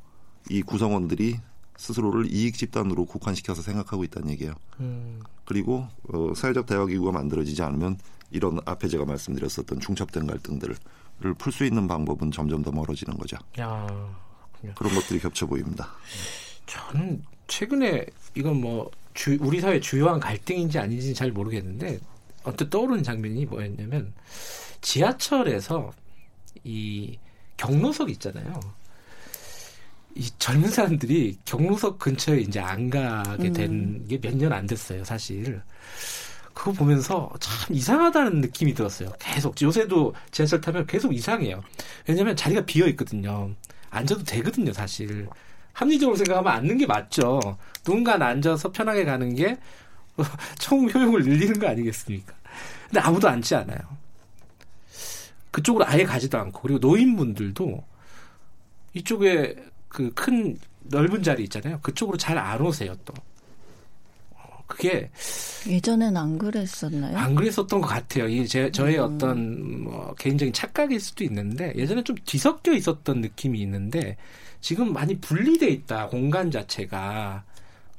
이 0.49 0.61
구성원들이 0.61 1.39
스스로를 1.77 2.31
이익 2.31 2.57
집단으로 2.57 3.05
국한시켜서 3.05 3.61
생각하고 3.61 4.03
있다는 4.03 4.31
얘기예요. 4.31 4.53
음. 4.79 5.21
그리고 5.45 5.87
어, 6.11 6.33
사회적 6.35 6.65
대화 6.65 6.85
기구가 6.85 7.11
만들어지지 7.11 7.61
않으면 7.63 7.97
이런 8.31 8.59
앞에 8.65 8.87
제가 8.87 9.05
말씀드렸었던 9.05 9.79
중첩된 9.79 10.27
갈등들을 10.27 10.75
풀 11.37 11.51
수 11.53 11.63
있는 11.65 11.87
방법은 11.87 12.31
점점 12.31 12.61
더 12.61 12.71
멀어지는 12.71 13.17
거죠. 13.17 13.37
야, 13.59 13.87
그런 14.75 14.93
것들이 14.93 15.19
겹쳐 15.19 15.45
보입니다. 15.47 15.89
저는 16.65 17.23
최근에 17.47 18.05
이건 18.35 18.59
뭐 18.59 18.91
주, 19.13 19.37
우리 19.41 19.61
사회 19.61 19.79
주요한 19.79 20.19
갈등인지 20.19 20.77
아닌지 20.77 21.13
잘 21.13 21.31
모르겠는데 21.31 21.99
어떤 22.43 22.69
떠오르는 22.69 23.03
장면이 23.03 23.45
뭐였냐면 23.45 24.13
지하철에서 24.81 25.91
이 26.63 27.17
경로석 27.55 28.09
있잖아요. 28.11 28.59
이 30.17 30.29
젊은 30.39 30.69
사람들이 30.69 31.37
경로석 31.45 31.99
근처에 31.99 32.39
이제 32.39 32.59
안 32.59 32.89
가게 32.89 33.51
된 33.51 34.05
게 34.07 34.17
몇 34.19 34.35
년 34.35 34.51
안 34.53 34.65
됐어요, 34.67 35.03
사실. 35.03 35.61
그거 36.53 36.71
보면서 36.71 37.31
참 37.39 37.75
이상하다는 37.75 38.41
느낌이 38.41 38.73
들었어요. 38.73 39.11
계속 39.19 39.61
요새도 39.61 40.15
지하철 40.31 40.59
타면 40.61 40.87
계속 40.87 41.13
이상해요. 41.13 41.63
왜냐하면 42.07 42.35
자리가 42.35 42.65
비어 42.65 42.87
있거든요. 42.87 43.51
앉아도 43.91 44.23
되거든요, 44.23 44.73
사실. 44.73 45.27
합리적으로 45.73 46.17
생각하면 46.17 46.51
앉는 46.51 46.77
게 46.79 46.87
맞죠. 46.87 47.39
누군가 47.83 48.15
앉아서 48.25 48.71
편하게 48.71 49.05
가는 49.05 49.35
게 49.35 49.57
총 50.57 50.89
효용을 50.89 51.21
늘리는 51.23 51.59
거 51.59 51.67
아니겠습니까? 51.67 52.33
근데 52.87 52.99
아무도 53.01 53.29
앉지 53.29 53.53
않아요. 53.53 53.77
그쪽으로 55.51 55.85
아예 55.85 56.03
가지도 56.03 56.39
않고 56.39 56.61
그리고 56.61 56.79
노인분들도 56.79 57.83
이쪽에 58.93 59.55
그 59.87 60.11
큰 60.13 60.57
넓은 60.89 61.21
자리 61.23 61.43
있잖아요. 61.43 61.79
그쪽으로 61.81 62.17
잘 62.17 62.37
안 62.37 62.61
오세요 62.61 62.95
또. 63.05 63.13
어, 64.31 64.63
그게 64.67 65.09
예전엔 65.67 66.15
안 66.15 66.37
그랬었나요? 66.37 67.17
안 67.17 67.35
그랬었던 67.35 67.81
것 67.81 67.87
같아요. 67.87 68.27
이 68.27 68.47
제, 68.47 68.71
저의 68.71 68.97
음. 68.99 69.03
어떤 69.03 69.83
뭐 69.83 70.13
개인적인 70.15 70.53
착각일 70.53 70.99
수도 70.99 71.23
있는데 71.23 71.73
예전에 71.75 72.03
좀 72.03 72.15
뒤섞여 72.25 72.73
있었던 72.73 73.21
느낌이 73.21 73.59
있는데 73.61 74.17
지금 74.61 74.93
많이 74.93 75.19
분리돼 75.19 75.67
있다 75.69 76.07
공간 76.07 76.51
자체가 76.51 77.43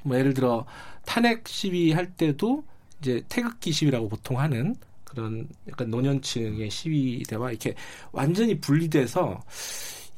뭐 0.03 0.17
예를 0.17 0.33
들어 0.33 0.65
탄핵 1.05 1.47
시위 1.47 1.91
할 1.91 2.11
때도 2.15 2.63
이제 3.01 3.21
태극기 3.29 3.71
시위라고 3.71 4.09
보통 4.09 4.39
하는 4.39 4.75
그런 5.03 5.47
약간 5.67 5.89
노년층의 5.89 6.69
시위대와 6.69 7.51
이렇게 7.51 7.73
완전히 8.11 8.59
분리돼서 8.59 9.41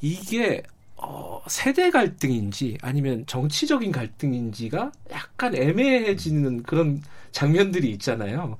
이게 0.00 0.62
어, 1.04 1.42
세대 1.48 1.90
갈등인지 1.90 2.78
아니면 2.80 3.24
정치적인 3.26 3.90
갈등인지가 3.90 4.92
약간 5.10 5.54
애매해지는 5.54 6.62
그런 6.62 7.02
장면들이 7.32 7.90
있잖아요. 7.92 8.56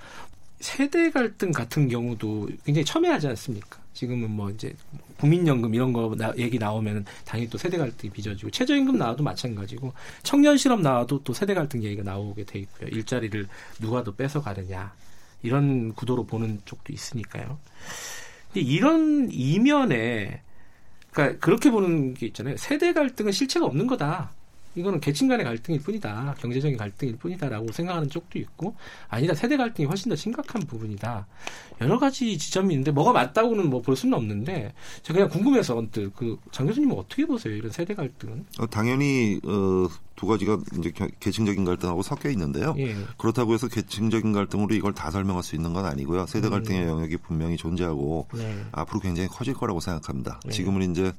세대 0.59 1.11
갈등 1.11 1.53
같은 1.53 1.89
경우도 1.89 2.49
굉장히 2.65 2.85
첨예하지 2.85 3.29
않습니까? 3.29 3.79
지금은 3.95 4.31
뭐 4.31 4.51
이제 4.51 4.75
국민연금 5.19 5.75
이런 5.75 5.93
거 5.93 6.15
나, 6.17 6.33
얘기 6.37 6.59
나오면 6.59 7.05
당연히 7.25 7.49
또 7.49 7.59
세대 7.59 7.79
갈등이 7.79 8.13
빚어지고 8.13 8.51
최저임금 8.51 8.99
나와도 8.99 9.23
마찬가지고 9.23 9.93
청년 10.25 10.57
실업 10.57 10.81
나와도 10.81 11.23
또 11.23 11.33
세대 11.33 11.55
갈등 11.55 11.83
얘기가 11.85 12.03
나오게 12.03 12.45
돼 12.45 12.59
있고요. 12.61 12.89
일자리를 12.89 13.47
누가 13.81 14.03
더 14.03 14.13
뺏어 14.13 14.43
가느냐 14.43 14.93
이런 15.43 15.93
구도로 15.95 16.27
보는 16.27 16.63
쪽도 16.65 16.93
있으니까요. 16.93 17.59
근데 18.53 18.61
이런 18.67 19.29
이면에 19.31 20.43
그러니까 21.13 21.39
그렇게 21.39 21.71
보는 21.71 22.15
게 22.15 22.27
있잖아요. 22.27 22.57
세대 22.57 22.93
갈등은 22.93 23.33
실체가 23.33 23.67
없는 23.67 23.87
거다. 23.87 24.33
이거는 24.75 25.01
계층 25.01 25.29
간의 25.29 25.45
갈등일 25.45 25.83
뿐이다. 25.83 26.37
경제적인 26.39 26.77
갈등일 26.79 27.17
뿐이다라고 27.17 27.73
생각하는 27.73 28.09
쪽도 28.09 28.39
있고 28.39 28.75
아니다. 29.09 29.35
세대 29.35 29.57
갈등이 29.57 29.87
훨씬 29.87 30.09
더 30.09 30.17
심각한 30.17 30.63
부분이다. 30.63 31.27
여러 31.83 31.99
가지 31.99 32.39
지점이 32.39 32.73
있는데 32.75 32.91
뭐가 32.91 33.13
맞다고는 33.13 33.69
뭐 33.69 33.83
볼 33.83 33.97
수는 33.97 34.17
없는데 34.17 34.73
제가 35.03 35.19
그냥 35.19 35.29
궁금해서 35.29 35.77
언뜻 35.77 36.15
그장 36.15 36.67
교수님은 36.67 36.97
어떻게 36.97 37.27
보세요? 37.27 37.55
이런 37.55 37.71
세대 37.73 37.95
갈등은? 37.95 38.47
어, 38.61 38.67
당연히 38.69 39.41
어, 39.45 39.89
두 40.15 40.27
가지가 40.29 40.59
이제 40.79 40.93
계층적인 41.19 41.65
갈등하고 41.65 42.03
섞여 42.03 42.31
있는데요. 42.31 42.75
예. 42.79 42.95
그렇다고 43.19 43.55
해서 43.55 43.67
계층적인 43.67 44.33
갈등으로 44.33 44.75
이걸 44.75 44.95
다 44.95 45.11
설명할 45.11 45.43
수 45.43 45.57
있는 45.57 45.73
건 45.73 45.85
아니고요. 45.85 46.27
세대 46.27 46.47
음. 46.47 46.53
갈등의 46.53 46.83
음. 46.85 46.89
영역이 46.89 47.17
분명히 47.19 47.57
존재하고 47.57 48.29
네. 48.35 48.65
앞으로 48.71 49.01
굉장히 49.01 49.29
커질 49.29 49.55
거라고 49.55 49.81
생각합니다. 49.81 50.41
네. 50.45 50.53
지금은 50.53 50.93
이제 50.93 51.13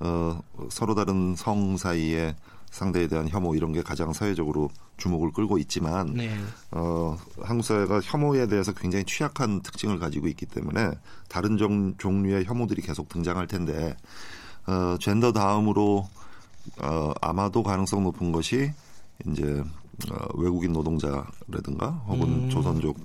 어, 0.00 0.40
서로 0.70 0.94
다른 0.96 1.36
성 1.36 1.76
사이에 1.76 2.34
상대에 2.70 3.06
대한 3.06 3.28
혐오 3.28 3.54
이런 3.54 3.72
게 3.72 3.82
가장 3.82 4.12
사회적으로 4.12 4.70
주목을 4.96 5.32
끌고 5.32 5.58
있지만 5.58 6.14
네. 6.14 6.30
어, 6.70 7.16
한국 7.42 7.64
사회가 7.64 8.00
혐오에 8.00 8.46
대해서 8.46 8.72
굉장히 8.72 9.04
취약한 9.04 9.60
특징을 9.62 9.98
가지고 9.98 10.28
있기 10.28 10.46
때문에 10.46 10.90
다른 11.28 11.56
종, 11.56 11.94
종류의 11.98 12.44
혐오들이 12.44 12.82
계속 12.82 13.08
등장할 13.08 13.46
텐데 13.46 13.96
어, 14.66 14.96
젠더 15.00 15.32
다음으로 15.32 16.08
어, 16.82 17.12
아마도 17.20 17.62
가능성 17.62 18.04
높은 18.04 18.32
것이 18.32 18.72
이제 19.26 19.64
어, 20.10 20.26
외국인 20.34 20.72
노동자라든가 20.72 21.90
혹은 22.06 22.28
음. 22.28 22.50
조선족 22.50 22.98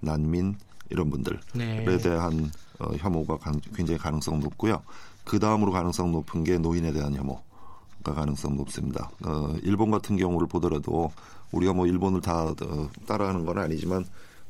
난민 0.00 0.56
이런 0.90 1.10
분들에 1.10 1.38
네. 1.54 1.98
대한 1.98 2.50
어, 2.78 2.92
혐오가 2.96 3.38
굉장히 3.74 3.98
가능성 3.98 4.40
높고요. 4.40 4.82
그 5.24 5.38
다음으로 5.38 5.72
가능성 5.72 6.12
높은 6.12 6.44
게 6.44 6.58
노인에 6.58 6.92
대한 6.92 7.14
혐오. 7.14 7.40
가능성 8.04 8.56
높습니다. 8.56 9.10
어, 9.24 9.54
일본 9.62 9.90
같은 9.90 10.16
경우를 10.16 10.46
보더라도 10.48 11.10
우리가 11.52 11.72
뭐 11.72 11.86
일본을 11.86 12.20
다 12.20 12.44
어, 12.48 12.90
따라하는 13.06 13.44
건 13.44 13.58
아니지만 13.58 14.04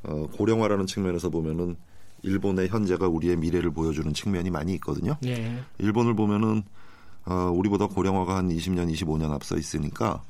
어, 0.05 0.27
고령화라는 0.37 0.87
측면에서 0.87 1.29
보면은 1.31 1.77
일본의 2.23 2.69
현재가 2.69 3.09
우리의 3.09 3.37
미래를 3.37 3.71
보여주는 3.71 4.13
측면이 4.13 4.51
많이 4.51 4.75
있거든요. 4.75 5.17
네. 5.21 5.61
일본을 5.79 6.15
보면은 6.15 6.63
어, 7.27 7.53
우리보다 7.55 7.87
고령화가 7.87 8.37
한 8.37 8.49
20년, 8.49 8.93
25년 8.93 9.31
앞서 9.31 9.57
있으니까 9.57 10.23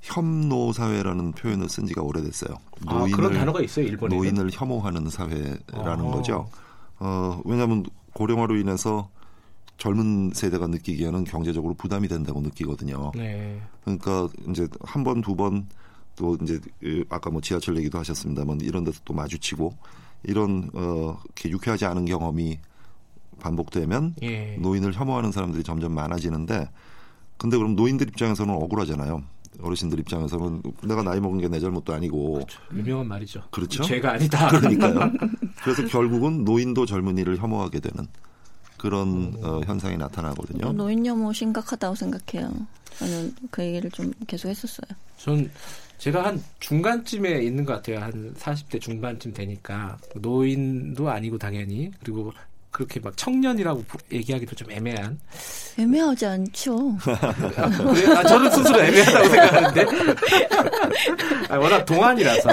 혐노 0.00 0.72
사회라는 0.72 1.32
표현을 1.32 1.68
쓴 1.68 1.86
지가 1.86 2.02
오래됐어요. 2.02 2.56
노인을, 2.86 3.14
아, 3.14 3.16
그런 3.16 3.32
단어가 3.32 3.62
있어요, 3.62 3.86
일본에. 3.86 4.14
노인을 4.14 4.50
혐오하는 4.52 5.08
사회라는 5.08 6.04
어. 6.04 6.10
거죠. 6.10 6.48
어, 6.98 7.40
왜냐하면 7.44 7.84
고령화로 8.12 8.56
인해서 8.56 9.08
젊은 9.88 10.30
세대가 10.32 10.66
느끼기에는 10.66 11.24
경제적으로 11.24 11.74
부담이 11.74 12.08
된다고 12.08 12.40
느끼거든요. 12.40 13.12
네. 13.14 13.60
그러니까 13.84 14.28
이제 14.48 14.66
한 14.82 15.04
번, 15.04 15.20
두 15.20 15.34
번 15.36 15.68
또 16.16 16.38
이제 16.42 16.60
아까 17.08 17.28
뭐 17.28 17.40
지하철 17.40 17.76
얘기도 17.76 17.98
하셨습니다만 17.98 18.60
이런 18.60 18.84
데서 18.84 19.00
또 19.04 19.12
마주치고 19.14 19.74
이런 20.22 20.70
어 20.72 21.18
이렇게 21.26 21.50
유쾌하지 21.50 21.86
않은 21.86 22.04
경험이 22.04 22.60
반복되면 23.40 24.14
예. 24.22 24.56
노인을 24.60 24.94
혐오하는 24.94 25.32
사람들이 25.32 25.64
점점 25.64 25.92
많아지는데 25.92 26.70
근데 27.36 27.56
그럼 27.56 27.74
노인들 27.74 28.06
입장에서는 28.10 28.54
억울하잖아요. 28.54 29.22
어르신들 29.60 29.98
입장에서는 30.00 30.62
내가 30.84 31.02
나이 31.02 31.18
먹은 31.20 31.40
게 31.40 31.48
내 31.48 31.58
잘못도 31.58 31.92
아니고 31.92 32.34
그렇죠. 32.34 32.60
유명한 32.72 33.08
말이죠. 33.08 33.42
그렇죠. 33.50 33.82
죄가 33.82 34.12
아니다. 34.12 34.48
그러니까요. 34.50 35.10
그래서 35.64 35.84
결국은 35.88 36.44
노인도 36.44 36.86
젊은이를 36.86 37.38
혐오하게 37.38 37.80
되는 37.80 38.06
그런 38.84 39.34
어, 39.42 39.62
현상이 39.64 39.96
나타나거든요. 39.96 40.70
노인 40.74 41.06
혐오 41.06 41.32
심각하다고 41.32 41.94
생각해요. 41.94 42.52
저는 42.98 43.34
그 43.50 43.62
얘기를 43.62 43.90
좀 43.90 44.12
계속 44.26 44.50
했었어요. 44.50 44.86
전 45.16 45.50
제가 45.96 46.22
한 46.22 46.44
중간쯤에 46.60 47.42
있는 47.44 47.64
것 47.64 47.76
같아요. 47.76 48.00
한 48.00 48.34
40대 48.34 48.82
중반쯤 48.82 49.32
되니까 49.32 49.96
노인도 50.16 51.08
아니고 51.08 51.38
당연히 51.38 51.92
그리고 52.00 52.34
그렇게 52.74 52.98
막 52.98 53.16
청년이라고 53.16 53.84
얘기하기도 54.10 54.56
좀 54.56 54.68
애매한. 54.68 55.20
애매하지 55.78 56.26
않죠. 56.26 56.96
아, 57.06 58.18
아, 58.18 58.24
저는 58.24 58.50
스스로 58.50 58.80
애매하다고 58.80 59.28
생각하는데. 59.28 59.86
아, 61.54 61.56
워낙 61.56 61.84
동안이라서. 61.84 62.50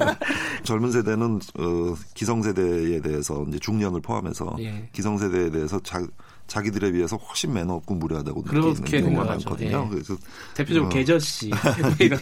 젊은 0.64 0.90
세대는 0.90 1.40
어, 1.58 1.94
기성세대에 2.14 3.02
대해서 3.02 3.44
이제 3.48 3.58
중년을 3.58 4.00
포함해서 4.00 4.56
예. 4.60 4.88
기성세대에 4.92 5.50
대해서 5.50 5.78
자, 5.80 6.00
자기들에 6.50 6.90
비해서 6.90 7.16
훨씬 7.16 7.52
매너 7.52 7.74
없고 7.74 7.94
무례하다고 7.94 8.42
느끼는 8.42 8.82
경우가 8.82 9.24
많거든요. 9.24 9.84
예. 9.86 9.88
그래서 9.88 10.16
대표적으로 10.54 10.86
어, 10.86 10.88
개저씨 10.88 11.48
이런 12.00 12.18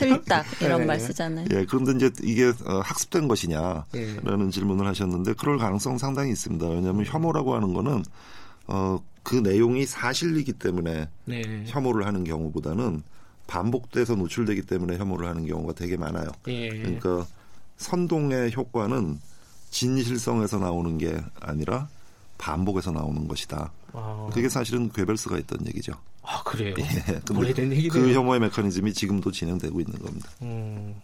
틀딱 0.00 0.46
이런 0.60 0.80
네. 0.80 0.86
말 0.86 0.98
쓰잖아요. 0.98 1.46
예, 1.52 1.64
그런데 1.64 1.92
이제 1.92 2.10
이게 2.24 2.48
어, 2.66 2.80
학습된 2.80 3.28
것이냐라는 3.28 3.84
예. 3.94 4.50
질문을 4.50 4.84
하셨는데 4.88 5.34
그럴 5.34 5.58
가능성 5.58 5.96
상당히 5.96 6.32
있습니다. 6.32 6.66
왜냐하면 6.66 7.04
혐오라고 7.06 7.54
하는 7.54 7.72
거는 7.72 8.02
어, 8.66 9.00
그 9.22 9.36
내용이 9.36 9.86
사실이기 9.86 10.54
때문에 10.54 11.08
네. 11.26 11.64
혐오를 11.68 12.04
하는 12.04 12.24
경우보다는 12.24 13.04
반복돼서 13.46 14.16
노출되기 14.16 14.62
때문에 14.62 14.98
혐오를 14.98 15.28
하는 15.28 15.46
경우가 15.46 15.74
되게 15.74 15.96
많아요. 15.96 16.30
예. 16.48 16.68
그러니까 16.68 17.24
선동의 17.76 18.52
효과는 18.56 19.20
진실성에서 19.70 20.58
나오는 20.58 20.98
게 20.98 21.16
아니라 21.40 21.88
반복해서 22.38 22.92
나오는 22.92 23.26
것이다. 23.28 23.70
아. 23.92 24.30
그게 24.32 24.48
사실은 24.48 24.90
괴벨스가 24.90 25.38
있던 25.38 25.66
얘기죠. 25.66 25.92
아 26.22 26.42
그래요? 26.44 26.74
예. 26.78 27.20
근데 27.26 27.88
그 27.88 28.12
혐오의 28.12 28.40
메커니즘이 28.40 28.92
지금도 28.92 29.30
진행되고 29.32 29.80
있는 29.80 29.98
겁니다. 29.98 30.30
음, 30.42 31.00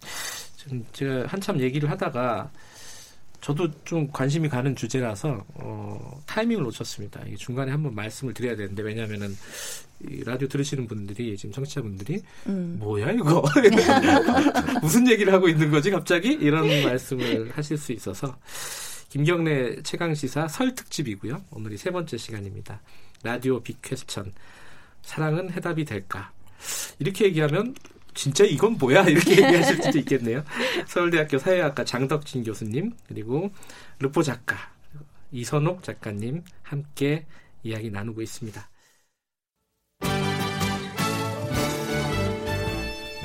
제가 0.92 1.26
한참 1.26 1.60
얘기를 1.60 1.90
하다가 1.90 2.50
저도 3.40 3.68
좀 3.84 4.08
관심이 4.10 4.48
가는 4.48 4.74
주제라서 4.74 5.44
어, 5.54 6.22
타이밍을 6.26 6.62
놓쳤습니다. 6.64 7.20
이게 7.26 7.36
중간에 7.36 7.70
한번 7.70 7.94
말씀을 7.94 8.32
드려야 8.32 8.56
되는데 8.56 8.82
왜냐하면은 8.82 9.36
라디오 10.24 10.48
들으시는 10.48 10.86
분들이 10.86 11.36
지금 11.36 11.52
청취자분들이 11.52 12.22
음. 12.46 12.76
뭐야 12.78 13.12
이거 13.12 13.42
무슨 14.82 15.08
얘기를 15.10 15.32
하고 15.32 15.48
있는 15.48 15.70
거지 15.70 15.90
갑자기 15.90 16.32
이런 16.32 16.66
말씀을 16.84 17.50
하실 17.54 17.76
수 17.76 17.92
있어서 17.92 18.34
김경래 19.14 19.80
최강시사 19.84 20.48
설 20.48 20.74
특집이고요. 20.74 21.44
오늘이 21.52 21.76
세 21.76 21.92
번째 21.92 22.16
시간입니다. 22.18 22.80
라디오 23.22 23.62
빅퀘스천. 23.62 24.32
사랑은 25.02 25.52
해답이 25.52 25.84
될까? 25.84 26.32
이렇게 26.98 27.26
얘기하면 27.26 27.76
진짜 28.12 28.42
이건 28.42 28.76
뭐야? 28.76 29.04
이렇게 29.04 29.30
얘기하실 29.40 29.82
수도 29.84 29.98
있겠네요. 30.00 30.42
서울대학교 30.88 31.38
사회학과 31.38 31.84
장덕진 31.84 32.42
교수님, 32.42 32.92
그리고 33.06 33.52
루포 34.00 34.24
작가, 34.24 34.56
이선옥 35.30 35.84
작가님 35.84 36.42
함께 36.64 37.24
이야기 37.62 37.90
나누고 37.90 38.20
있습니다. 38.20 38.68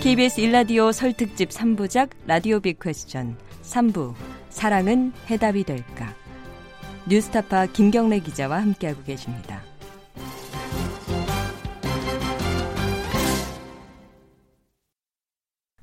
KBS 0.02 0.40
일라디오 0.40 0.92
설특집 0.92 1.50
3부작 1.50 2.12
라디오 2.28 2.60
빅퀘스천 2.60 3.36
3부 3.64 4.39
사랑은 4.50 5.14
해답이 5.30 5.64
될까 5.64 6.14
뉴스타파 7.08 7.68
김경래 7.68 8.20
기자와 8.20 8.62
함께하고 8.62 9.04
계십니다. 9.04 9.62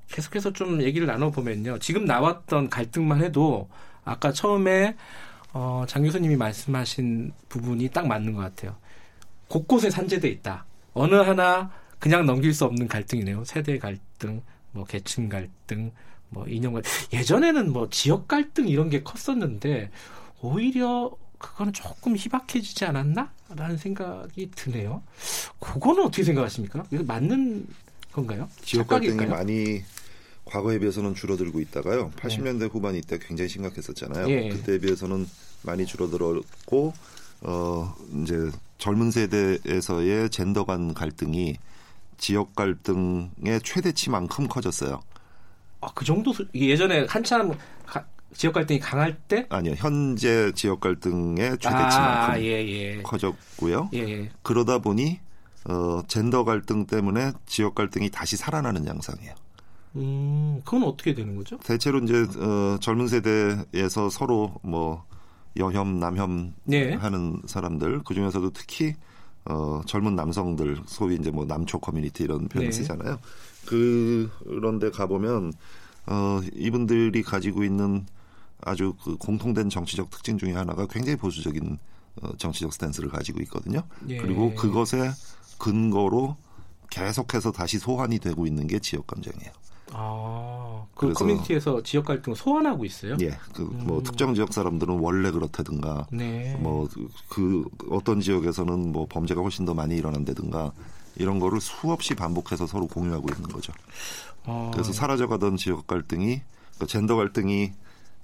계속해서 0.09 0.53
좀 0.53 0.83
얘기를 0.83 1.07
나눠보면요. 1.07 1.79
지금 1.79 2.07
나왔던 2.07 2.71
갈등만 2.71 3.23
해도 3.23 3.69
아까 4.05 4.33
처음에 4.33 4.97
어, 5.53 5.85
장 5.87 6.03
교수님이 6.03 6.37
말씀하신 6.37 7.33
부분이 7.49 7.89
딱 7.91 8.07
맞는 8.07 8.33
것 8.33 8.41
같아요. 8.41 8.77
곳곳에 9.49 9.91
산재돼 9.91 10.29
있다. 10.29 10.64
어느 10.95 11.14
하나 11.14 11.71
그냥 11.99 12.25
넘길 12.25 12.55
수 12.55 12.64
없는 12.64 12.89
갈등이네요. 12.89 13.45
세대 13.45 13.79
갈등, 13.79 14.43
뭐 14.73 14.85
계층 14.85 15.29
갈등, 15.29 15.93
뭐 16.29 16.47
인형 16.49 16.72
갈등. 16.72 16.91
예전에는 17.12 17.72
뭐 17.72 17.89
지역 17.91 18.29
갈등 18.29 18.68
이런 18.68 18.91
게 18.91 19.03
컸었는데 19.03 19.91
오히려 20.43 21.11
그거는 21.39 21.72
조금 21.72 22.16
희박해지지 22.16 22.85
않았나? 22.85 23.31
라는 23.55 23.77
생각이 23.77 24.51
드네요. 24.55 25.03
그거는 25.61 26.05
어떻게 26.05 26.24
생각하십니까? 26.24 26.85
이거 26.91 27.05
맞는 27.05 27.66
건가요? 28.12 28.49
지역 28.62 28.89
갈등이 28.89 29.27
많이 29.27 29.83
과거에 30.45 30.79
비해서는 30.79 31.14
줄어들고 31.14 31.61
있다가요. 31.61 32.11
80년대 32.12 32.72
후반 32.72 32.95
이때 32.95 33.18
굉장히 33.18 33.49
심각했었잖아요. 33.49 34.29
예. 34.31 34.49
그때에 34.49 34.79
비해서는 34.79 35.27
많이 35.62 35.85
줄어들었고 35.87 36.93
어 37.43 37.95
이제 38.22 38.51
젊은 38.79 39.11
세대에서의 39.11 40.31
젠더 40.31 40.64
간 40.64 40.95
갈등이 40.95 41.57
지역 42.18 42.55
갈등의 42.55 43.61
최대치만큼 43.62 44.49
커졌어요. 44.49 45.01
아, 45.81 45.89
그 45.95 46.05
정도 46.05 46.33
예전에 46.55 47.07
한참 47.09 47.53
가, 47.87 48.05
지역 48.35 48.53
갈등이 48.55 48.81
강할 48.81 49.16
때? 49.29 49.47
아니요. 49.49 49.74
현재 49.77 50.53
지역 50.55 50.81
갈등의 50.81 51.59
최대치만큼 51.59 52.35
아, 52.35 52.41
예, 52.41 52.66
예. 52.66 53.03
커졌고요. 53.03 53.91
예, 53.95 53.99
예. 53.99 54.31
그러다 54.43 54.79
보니 54.79 55.20
어, 55.68 56.03
젠더 56.07 56.45
갈등 56.45 56.87
때문에 56.87 57.33
지역 57.47 57.74
갈등이 57.74 58.11
다시 58.11 58.37
살아나는 58.37 58.87
양상이에요. 58.87 59.35
음, 59.97 60.61
그건 60.64 60.85
어떻게 60.85 61.14
되는 61.14 61.37
거죠? 61.37 61.59
대체로 61.59 61.99
이제 62.01 62.27
어, 62.39 62.79
젊은 62.81 63.09
세대에서 63.09 64.11
서로 64.11 64.55
뭐 64.62 65.05
여혐, 65.57 65.99
남혐 65.99 66.55
네. 66.64 66.95
하는 66.95 67.41
사람들 67.47 68.03
그 68.05 68.14
중에서도 68.14 68.51
특히 68.51 68.95
어, 69.47 69.81
젊은 69.87 70.14
남성들 70.14 70.83
소위 70.87 71.16
이제 71.16 71.31
뭐 71.31 71.45
남초 71.47 71.79
커뮤니티 71.79 72.24
이런 72.24 72.49
표현 72.49 72.66
네. 72.66 72.72
쓰잖아요. 72.72 73.18
그, 73.67 74.31
그런데 74.45 74.91
가보면 74.91 75.53
어, 76.07 76.41
이분들이 76.55 77.23
가지고 77.23 77.64
있는 77.64 78.07
아주 78.61 78.95
그 79.05 79.17
공통된 79.17 79.69
정치적 79.69 80.11
특징 80.11 80.39
중에 80.39 80.53
하나가 80.53 80.87
굉장히 80.87 81.17
보수적인 81.17 81.79
어, 82.23 82.37
정치적 82.37 82.73
stance를 82.72 83.11
가지고 83.11 83.41
있거든요. 83.43 83.83
예. 84.09 84.17
그리고 84.17 84.55
그것에 84.55 85.11
근거로 85.59 86.37
계속해서 86.91 87.53
다시 87.53 87.79
소환이 87.79 88.19
되고 88.19 88.47
있는 88.47 88.67
게 88.67 88.79
지역 88.79 89.07
감정이에요. 89.07 89.53
아, 89.93 90.85
그 90.95 91.12
커뮤니티에서 91.12 91.83
지역 91.83 92.07
갈등을 92.07 92.37
소환하고 92.37 92.85
있어요? 92.85 93.17
예, 93.21 93.31
그뭐 93.55 93.99
음. 93.99 94.03
특정 94.03 94.35
지역 94.35 94.53
사람들은 94.53 94.99
원래 94.99 95.31
그렇다든가, 95.31 96.09
네. 96.11 96.57
뭐그 96.57 97.64
어떤 97.91 98.21
지역에서는 98.21 98.93
뭐 98.93 99.07
범죄가 99.09 99.41
훨씬 99.41 99.64
더 99.64 99.75
많이 99.75 99.97
일어난다든가 99.97 100.73
이런 101.17 101.39
거를 101.39 101.61
수없이 101.61 102.14
반복해서 102.14 102.67
서로 102.67 102.87
공유하고 102.87 103.29
있는 103.33 103.49
거죠. 103.49 103.73
아. 104.45 104.71
그래서 104.73 104.93
사라져가던 104.93 105.57
지역 105.57 105.87
갈등이 105.87 106.43
그러니까 106.75 106.87
젠더 106.87 107.17
갈등이 107.17 107.73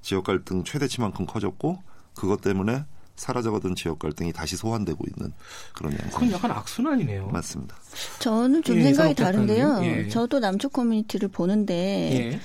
지역 0.03 0.25
갈등 0.25 0.65
최대치만큼 0.65 1.27
커졌고 1.27 1.83
그것 2.15 2.41
때문에 2.41 2.85
사라져가던 3.17 3.75
지역 3.75 3.99
갈등이 3.99 4.33
다시 4.33 4.57
소환되고 4.57 5.05
있는 5.07 5.33
그런 5.75 5.93
양상. 5.93 6.11
그건 6.11 6.33
약간 6.33 6.51
악순환이네요. 6.51 7.29
맞습니다. 7.29 7.77
저는 8.19 8.63
좀 8.63 8.79
예, 8.79 8.85
생각이 8.85 9.15
다른데요. 9.15 9.81
예. 9.85 10.09
저도 10.09 10.41
남쪽 10.41 10.73
커뮤니티를 10.73 11.29
보는데 11.29 11.75
예. 12.33 12.41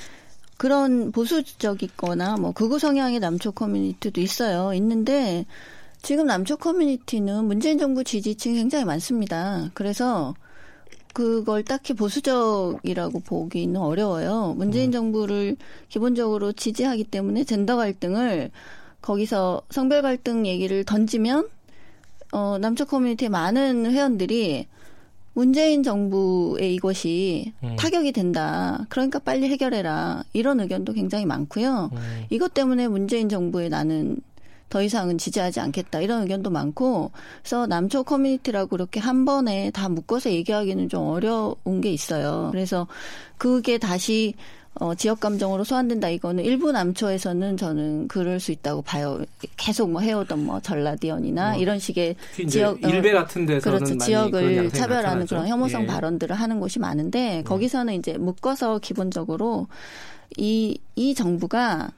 그런 0.58 1.12
보수적이거나 1.12 2.38
뭐 2.38 2.52
극우 2.52 2.80
성향의 2.80 3.20
남쪽 3.20 3.56
커뮤니티도 3.56 4.22
있어요. 4.22 4.74
있는데 4.74 5.46
지금 6.08 6.28
남쪽 6.28 6.62
커뮤니티는 6.62 7.44
문재인 7.44 7.78
정부 7.78 8.02
지지층이 8.02 8.56
굉장히 8.56 8.86
많습니다. 8.86 9.70
그래서 9.74 10.36
그걸 11.12 11.66
딱히 11.66 11.94
보수적이라고 11.94 13.20
보기는 13.20 13.76
어려워요. 13.76 14.54
문재인 14.56 14.88
음. 14.88 14.92
정부를 14.94 15.58
기본적으로 15.90 16.54
지지하기 16.54 17.04
때문에 17.04 17.44
젠더 17.44 17.76
갈등을 17.76 18.52
거기서 19.02 19.64
성별 19.70 20.02
갈등 20.02 20.48
얘기를 20.48 20.86
던지면 20.86 21.50
어, 22.32 22.58
남쪽 22.58 22.88
커뮤니티의 22.88 23.28
많은 23.28 23.92
회원들이 23.92 24.66
문재인 25.34 25.84
정부의 25.84 26.74
이것이 26.74 27.52
음. 27.66 27.76
타격이 27.76 28.14
된다. 28.14 28.86
그러니까 28.88 29.20
빨리 29.20 29.50
해결해라. 29.50 30.24
이런 30.32 30.62
의견도 30.62 30.94
굉장히 30.94 31.26
많고요. 31.26 31.90
음. 31.92 32.24
이것 32.30 32.54
때문에 32.54 32.88
문재인 32.88 33.28
정부에 33.28 33.68
나는 33.68 34.22
더 34.70 34.82
이상은 34.82 35.18
지지하지 35.18 35.60
않겠다. 35.60 36.02
이런 36.02 36.24
의견도 36.24 36.50
많고, 36.50 37.12
그래서 37.42 37.68
남쪽 37.68 38.06
커뮤니티라고 38.06 38.68
그렇게 38.70 39.00
한 39.00 39.26
번에 39.26 39.72
다 39.72 39.88
묶어서 39.90 40.32
얘기하기는 40.32 40.90
좀 40.90 41.08
어려운 41.08 41.82
게 41.82 41.92
있어요. 41.92 42.50
그래서 42.52 42.88
그게 43.38 43.78
다시 43.78 44.34
어, 44.80 44.94
지역 44.94 45.20
감정으로 45.20 45.64
소환된다 45.64 46.10
이거는 46.10 46.44
일부 46.44 46.72
남초에서는 46.72 47.58
저는 47.58 48.08
그럴 48.08 48.40
수 48.40 48.52
있다고 48.52 48.84
봐요. 48.84 49.20
계속 49.56 49.90
뭐 49.90 50.02
해오던 50.02 50.46
뭐 50.46 50.60
전라디언이나 50.60 51.54
뭐 51.54 51.60
이런 51.60 51.80
식의 51.80 52.16
지역 52.48 52.84
어, 52.84 52.88
일베 52.88 53.12
같은 53.12 53.48
데서는 53.48 53.80
그렇죠. 53.80 53.98
지역을 53.98 54.70
차별하는 54.70 55.04
나타나죠. 55.04 55.28
그런 55.30 55.48
혐오성 55.48 55.84
예. 55.84 55.88
발언들을 55.88 56.36
하는 56.36 56.60
곳이 56.60 56.78
많은데 56.78 57.40
음. 57.40 57.44
거기서는 57.44 57.96
이제 57.96 58.20
묶어서 58.20 58.78
기본적으로 58.80 59.68
이 60.38 60.78
이 60.98 61.14
정부가 61.14 61.92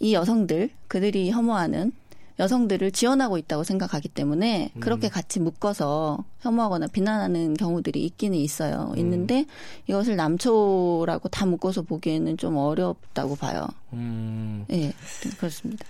이 0.00 0.14
여성들 0.14 0.70
그들이 0.88 1.30
혐오하는 1.30 1.92
여성들을 2.38 2.90
지원하고 2.92 3.36
있다고 3.36 3.64
생각하기 3.64 4.08
때문에 4.08 4.72
음. 4.74 4.80
그렇게 4.80 5.10
같이 5.10 5.40
묶어서 5.40 6.24
혐오하거나 6.40 6.86
비난하는 6.86 7.52
경우들이 7.54 8.02
있기는 8.06 8.36
있어요. 8.38 8.92
음. 8.94 8.98
있는데 8.98 9.44
이것을 9.86 10.16
남초라고 10.16 11.28
다 11.28 11.44
묶어서 11.44 11.82
보기에는 11.82 12.38
좀 12.38 12.56
어렵다고 12.56 13.36
봐요. 13.36 13.68
음. 13.92 14.64
네, 14.68 14.90
그렇습니다. 15.36 15.84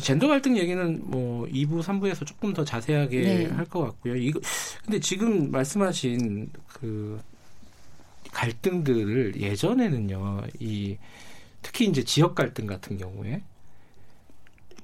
젠더 0.00 0.26
갈등 0.26 0.56
얘기는 0.58 1.00
뭐 1.04 1.46
2부, 1.46 1.80
3부에서 1.80 2.26
조금 2.26 2.52
더 2.52 2.64
자세하게 2.64 3.22
네. 3.22 3.46
할것 3.46 3.86
같고요. 3.86 4.16
이거 4.16 4.40
근데 4.84 4.98
지금 4.98 5.52
말씀하신 5.52 6.50
그 6.66 7.20
갈등들을 8.32 9.40
예전에는요. 9.40 10.42
이 10.58 10.96
특히 11.64 11.86
이제 11.86 12.04
지역 12.04 12.34
갈등 12.34 12.66
같은 12.66 12.98
경우에 12.98 13.42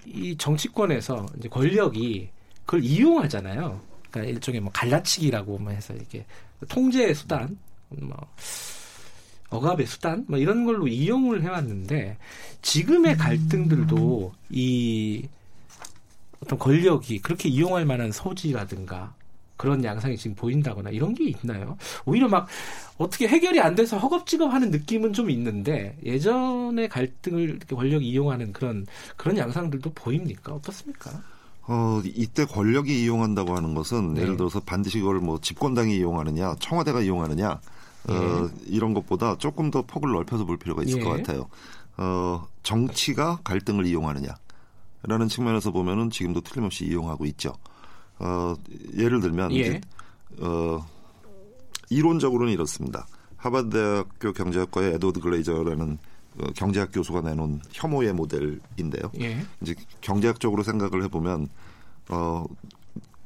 이 0.06 0.34
정치권에서 0.36 1.26
이제 1.38 1.48
권력이 1.48 2.30
그걸 2.64 2.82
이용하잖아요. 2.82 3.80
그러니까 4.10 4.32
일종의 4.32 4.62
뭐 4.62 4.72
갈라치기라고 4.72 5.70
해서 5.70 5.92
이렇게 5.92 6.24
통제의 6.68 7.14
수단, 7.14 7.58
뭐 7.90 8.16
억압의 9.50 9.86
수단, 9.86 10.24
뭐 10.26 10.38
이런 10.38 10.64
걸로 10.64 10.88
이용을 10.88 11.42
해왔는데 11.42 12.16
지금의 12.62 13.18
갈등들도 13.18 14.32
이 14.48 15.28
어떤 16.42 16.58
권력이 16.58 17.20
그렇게 17.20 17.50
이용할 17.50 17.84
만한 17.84 18.10
소지라든가 18.10 19.14
그런 19.60 19.84
양상이 19.84 20.16
지금 20.16 20.34
보인다거나 20.36 20.88
이런 20.88 21.12
게 21.12 21.24
있나요? 21.24 21.76
오히려 22.06 22.28
막 22.28 22.48
어떻게 22.96 23.28
해결이 23.28 23.60
안 23.60 23.74
돼서 23.74 23.98
허겁지겁하는 23.98 24.70
느낌은 24.70 25.12
좀 25.12 25.28
있는데 25.28 25.98
예전의 26.02 26.88
갈등을 26.88 27.58
권력이 27.68 28.08
이용하는 28.08 28.54
그런 28.54 28.86
그런 29.18 29.36
양상들도 29.36 29.92
보입니까? 29.92 30.54
어떻습니까? 30.54 31.10
어, 31.66 32.00
이때 32.06 32.46
권력이 32.46 33.04
이용한다고 33.04 33.54
하는 33.54 33.74
것은 33.74 34.14
네. 34.14 34.22
예를 34.22 34.38
들어서 34.38 34.60
반드시 34.60 34.98
그걸 34.98 35.20
뭐 35.20 35.38
집권당이 35.38 35.94
이용하느냐, 35.94 36.54
청와대가 36.58 37.02
이용하느냐, 37.02 37.50
어, 37.50 38.12
예. 38.12 38.48
이런 38.66 38.94
것보다 38.94 39.36
조금 39.36 39.70
더 39.70 39.82
폭을 39.82 40.10
넓혀서 40.10 40.46
볼 40.46 40.56
필요가 40.56 40.82
있을 40.82 41.00
예. 41.00 41.04
것 41.04 41.10
같아요. 41.10 41.50
어, 41.98 42.48
정치가 42.62 43.40
갈등을 43.44 43.84
이용하느냐, 43.84 44.34
라는 45.02 45.28
측면에서 45.28 45.70
보면은 45.70 46.08
지금도 46.08 46.40
틀림없이 46.40 46.86
이용하고 46.86 47.26
있죠. 47.26 47.52
어, 48.20 48.54
예를 48.96 49.20
들면 49.20 49.52
예. 49.54 49.80
어, 50.38 50.86
이론적으로는 51.88 52.52
이렇습니다. 52.52 53.06
하버드 53.36 53.70
대학교 53.70 54.32
경제학과의 54.32 54.94
에드워드 54.94 55.20
글레이저라는 55.20 55.98
어, 56.38 56.46
경제학 56.54 56.90
교수가 56.92 57.22
내놓은 57.22 57.60
혐오의 57.72 58.12
모델인데요. 58.12 59.10
예. 59.20 59.44
이제 59.62 59.74
경제학적으로 60.00 60.62
생각을 60.62 61.02
해보면 61.04 61.48
어, 62.10 62.44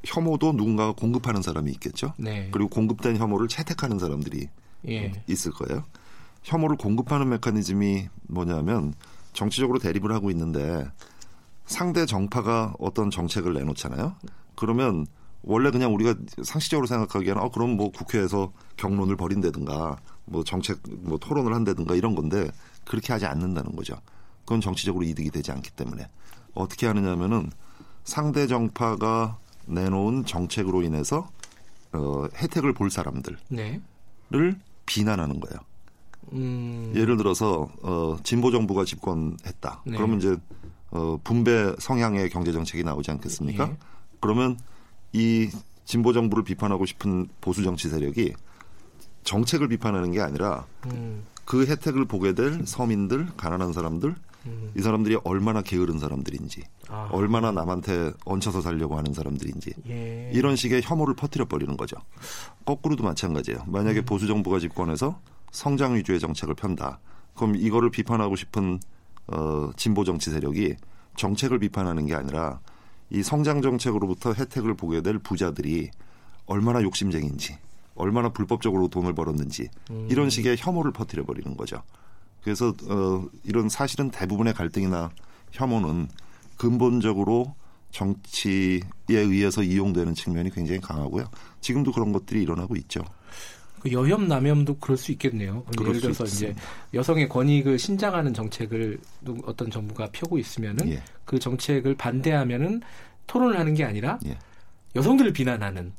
혐오도 0.05 0.53
누군가가 0.53 0.93
공급하는 0.93 1.41
사람이 1.41 1.71
있겠죠. 1.73 2.13
네. 2.17 2.49
그리고 2.51 2.69
공급된 2.69 3.17
혐오를 3.17 3.47
채택하는 3.47 3.99
사람들이 3.99 4.47
예. 4.87 5.11
있을 5.27 5.51
거예요. 5.51 5.83
혐오를 6.43 6.77
공급하는 6.77 7.27
메커니즘이 7.29 8.07
뭐냐면 8.27 8.93
정치적으로 9.33 9.79
대립을 9.79 10.13
하고 10.13 10.29
있는데 10.31 10.87
상대 11.65 12.05
정파가 12.05 12.75
어떤 12.79 13.09
정책을 13.09 13.53
내놓잖아요. 13.53 14.15
그러면 14.55 15.05
원래 15.41 15.69
그냥 15.69 15.93
우리가 15.93 16.15
상식적으로 16.43 16.87
생각하기에는 16.87 17.41
어 17.41 17.49
그럼 17.49 17.77
뭐 17.77 17.91
국회에서 17.91 18.51
경론을 18.77 19.15
벌인다든가 19.15 19.97
뭐 20.25 20.43
정책 20.43 20.79
뭐 20.87 21.17
토론을 21.17 21.53
한다든가 21.53 21.95
이런 21.95 22.15
건데 22.15 22.49
그렇게 22.83 23.13
하지 23.13 23.25
않는다는 23.25 23.75
거죠. 23.75 23.95
그건 24.39 24.61
정치적으로 24.61 25.03
이득이 25.03 25.29
되지 25.31 25.51
않기 25.51 25.71
때문에 25.71 26.07
어떻게 26.53 26.87
하느냐면은 26.87 27.51
상대 28.03 28.47
정파가 28.47 29.37
내놓은 29.65 30.25
정책으로 30.25 30.83
인해서 30.83 31.27
어, 31.91 32.27
혜택을 32.35 32.73
볼 32.73 32.91
사람들을 32.91 33.37
네. 33.49 33.81
비난하는 34.85 35.39
거예요. 35.39 35.59
음... 36.33 36.91
예를 36.95 37.17
들어서 37.17 37.69
어, 37.81 38.17
진보 38.23 38.51
정부가 38.51 38.85
집권했다. 38.85 39.83
네. 39.85 39.95
그러면 39.95 40.17
이제 40.17 40.35
어, 40.91 41.19
분배 41.23 41.73
성향의 41.79 42.29
경제 42.29 42.51
정책이 42.51 42.83
나오지 42.83 43.11
않겠습니까? 43.11 43.65
네. 43.67 43.77
그러면 44.25 44.57
이 45.13 45.49
진보 45.85 46.11
정부를 46.11 46.43
비판하고 46.43 46.87
싶은 46.87 47.27
보수 47.41 47.61
정치 47.61 47.89
세력이 47.89 48.33
정책을 49.23 49.67
비판하는 49.67 50.11
게 50.11 50.19
아니라 50.19 50.65
음. 50.87 51.23
그 51.45 51.67
혜택을 51.67 52.05
보게 52.05 52.33
될 52.33 52.65
서민들, 52.65 53.27
가난한 53.37 53.71
사람들, 53.71 54.15
음. 54.47 54.71
이 54.75 54.81
사람들이 54.81 55.19
얼마나 55.23 55.61
게으른 55.61 55.99
사람들인지, 55.99 56.63
아. 56.89 57.07
얼마나 57.11 57.51
남한테 57.51 58.13
얹혀서 58.25 58.61
살려고 58.61 58.97
하는 58.97 59.13
사람들인지 59.13 59.73
예. 59.89 60.31
이런 60.33 60.55
식의 60.55 60.81
혐오를 60.83 61.13
퍼뜨려 61.15 61.45
버리는 61.45 61.77
거죠. 61.77 61.97
거꾸로도 62.65 63.03
마찬가지예요. 63.03 63.59
만약에 63.67 63.99
음. 63.99 64.05
보수 64.05 64.25
정부가 64.25 64.57
집권해서 64.59 65.19
성장 65.51 65.95
위주의 65.95 66.19
정책을 66.19 66.55
편다. 66.55 66.99
그럼 67.35 67.55
이거를 67.55 67.91
비판하고 67.91 68.35
싶은 68.35 68.79
어, 69.27 69.69
진보 69.75 70.03
정치 70.03 70.31
세력이 70.31 70.77
정책을 71.15 71.59
비판하는 71.59 72.07
게 72.07 72.15
아니라 72.15 72.59
이 73.15 73.23
성장 73.23 73.61
정책으로부터 73.61 74.33
혜택을 74.33 74.73
보게 74.75 75.01
될 75.01 75.19
부자들이 75.19 75.89
얼마나 76.45 76.81
욕심쟁인지, 76.81 77.57
얼마나 77.95 78.27
불법적으로 78.27 78.89
돈을 78.89 79.13
벌었는지 79.13 79.69
음. 79.89 80.07
이런 80.11 80.29
식의 80.29 80.57
혐오를 80.59 80.91
퍼뜨려 80.91 81.23
버리는 81.23 81.55
거죠. 81.55 81.81
그래서 82.43 82.73
어, 82.89 83.25
이런 83.45 83.69
사실은 83.69 84.11
대부분의 84.11 84.53
갈등이나 84.53 85.11
혐오는 85.51 86.09
근본적으로 86.57 87.55
정치에 87.91 88.81
의해서 89.07 89.63
이용되는 89.63 90.13
측면이 90.13 90.51
굉장히 90.51 90.81
강하고요. 90.81 91.29
지금도 91.61 91.93
그런 91.93 92.11
것들이 92.11 92.41
일어나고 92.41 92.75
있죠. 92.75 93.01
그 93.85 93.91
여혐 93.91 94.27
남혐도 94.27 94.77
그럴 94.79 94.97
수 94.97 95.11
있겠네요. 95.11 95.63
예를 95.79 96.01
들어서 96.01 96.23
이제 96.23 96.55
여성의 96.95 97.29
권익을 97.29 97.77
신장하는 97.77 98.33
정책을 98.33 98.97
어떤 99.45 99.69
정부가 99.69 100.09
펴고 100.11 100.39
있으면은 100.39 100.89
예. 100.89 101.03
그 101.23 101.37
정책을 101.37 101.93
반대하면은 101.93 102.81
토론을 103.27 103.59
하는 103.59 103.75
게 103.75 103.83
아니라 103.83 104.17
예. 104.25 104.39
여성들을 104.95 105.33
비난하는 105.33 105.93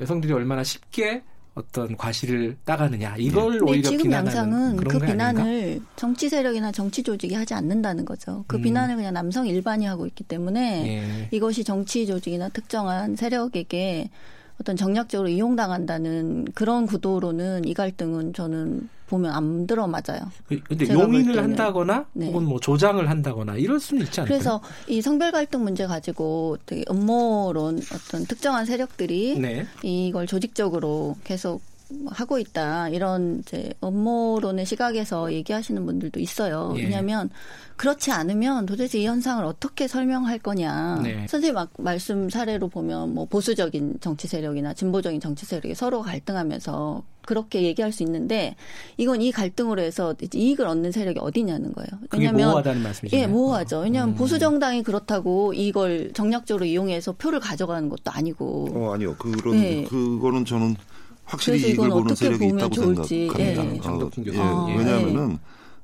여성들이 0.00 0.32
얼마나 0.32 0.64
쉽게 0.64 1.22
어떤 1.54 1.98
과실을 1.98 2.56
따가느냐 2.64 3.16
이걸 3.18 3.58
네. 3.58 3.70
오히려 3.70 3.90
지금 3.90 4.04
비난하는 4.04 4.34
양상은 4.34 4.76
그 4.76 4.98
비난을 4.98 5.40
아닌가? 5.42 5.84
정치 5.96 6.30
세력이나 6.30 6.72
정치 6.72 7.02
조직이 7.02 7.34
하지 7.34 7.52
않는다는 7.52 8.06
거죠. 8.06 8.42
그 8.46 8.56
음. 8.56 8.62
비난을 8.62 8.96
그냥 8.96 9.12
남성 9.12 9.46
일반이 9.46 9.84
하고 9.84 10.06
있기 10.06 10.24
때문에 10.24 10.86
예. 10.86 11.28
이것이 11.30 11.62
정치 11.62 12.06
조직이나 12.06 12.48
특정한 12.48 13.16
세력에게 13.16 14.08
어떤 14.60 14.76
정략적으로 14.76 15.28
이용당한다는 15.28 16.46
그런 16.54 16.86
구도로는 16.86 17.64
이 17.64 17.74
갈등은 17.74 18.32
저는 18.32 18.88
보면 19.12 19.32
안 19.34 19.66
들어 19.66 19.86
맞아요. 19.86 20.30
그, 20.48 20.58
근데 20.62 20.88
용인을 20.88 21.42
한다거나 21.42 22.06
네. 22.14 22.28
혹은 22.28 22.44
뭐 22.44 22.58
조장을 22.58 23.10
한다거나 23.10 23.56
이럴 23.56 23.78
수는 23.78 24.04
있지 24.04 24.20
않을까요? 24.20 24.38
그래서 24.38 24.62
이 24.88 25.02
성별 25.02 25.32
갈등 25.32 25.64
문제 25.64 25.86
가지고 25.86 26.56
되게 26.64 26.84
음모론 26.90 27.82
어떤 27.92 28.24
특정한 28.24 28.64
세력들이 28.64 29.38
네. 29.38 29.66
이걸 29.82 30.26
조직적으로 30.26 31.16
계속 31.24 31.60
하고 32.10 32.38
있다 32.38 32.88
이런 32.88 33.40
이제 33.40 33.72
업무론의 33.80 34.66
시각에서 34.66 35.32
얘기하시는 35.32 35.84
분들도 35.84 36.20
있어요. 36.20 36.74
예. 36.76 36.82
왜냐하면 36.82 37.30
그렇지 37.76 38.12
않으면 38.12 38.66
도대체 38.66 38.98
이 38.98 39.06
현상을 39.06 39.44
어떻게 39.44 39.88
설명할 39.88 40.38
거냐. 40.38 41.00
네. 41.02 41.26
선생님 41.28 41.54
막 41.54 41.70
말씀 41.78 42.30
사례로 42.30 42.68
보면 42.68 43.14
뭐 43.14 43.24
보수적인 43.24 43.98
정치 44.00 44.28
세력이나 44.28 44.74
진보적인 44.74 45.20
정치 45.20 45.46
세력이 45.46 45.74
서로 45.74 46.02
갈등하면서 46.02 47.02
그렇게 47.24 47.62
얘기할 47.62 47.92
수 47.92 48.02
있는데 48.02 48.56
이건 48.96 49.22
이 49.22 49.30
갈등으로 49.32 49.80
해서 49.80 50.14
이익을 50.34 50.66
얻는 50.66 50.92
세력이 50.92 51.20
어디냐는 51.20 51.72
거예요. 51.72 51.88
왜냐하면 52.12 52.48
모호하다는 52.48 52.82
말씀이죠. 52.82 53.16
예, 53.16 53.26
모호하죠. 53.26 53.80
왜냐하면 53.80 54.14
음. 54.14 54.18
보수 54.18 54.38
정당이 54.38 54.82
그렇다고 54.82 55.52
이걸 55.54 56.12
정략적으로 56.12 56.64
이용해서 56.64 57.12
표를 57.12 57.40
가져가는 57.40 57.88
것도 57.88 58.10
아니고. 58.10 58.68
어 58.72 58.94
아니요. 58.94 59.14
그런 59.16 59.54
예. 59.56 59.84
그거는 59.84 60.44
저는 60.44 60.76
확실히 61.32 61.70
이걸 61.70 61.88
보는 61.88 62.14
세력이 62.14 62.46
있다고 62.46 62.74
좋을지. 62.74 63.28
생각합니다. 63.28 63.90
예. 64.26 64.38
어, 64.38 64.66
예. 64.68 64.74
아, 64.74 64.76
왜냐하면은 64.76 65.38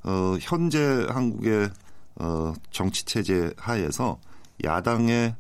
어, 0.05 0.36
현재 0.40 1.07
한국의 1.09 1.70
어, 2.16 2.53
정치 2.70 3.05
체제 3.05 3.51
하에서 3.57 4.18
야당의 4.62 5.34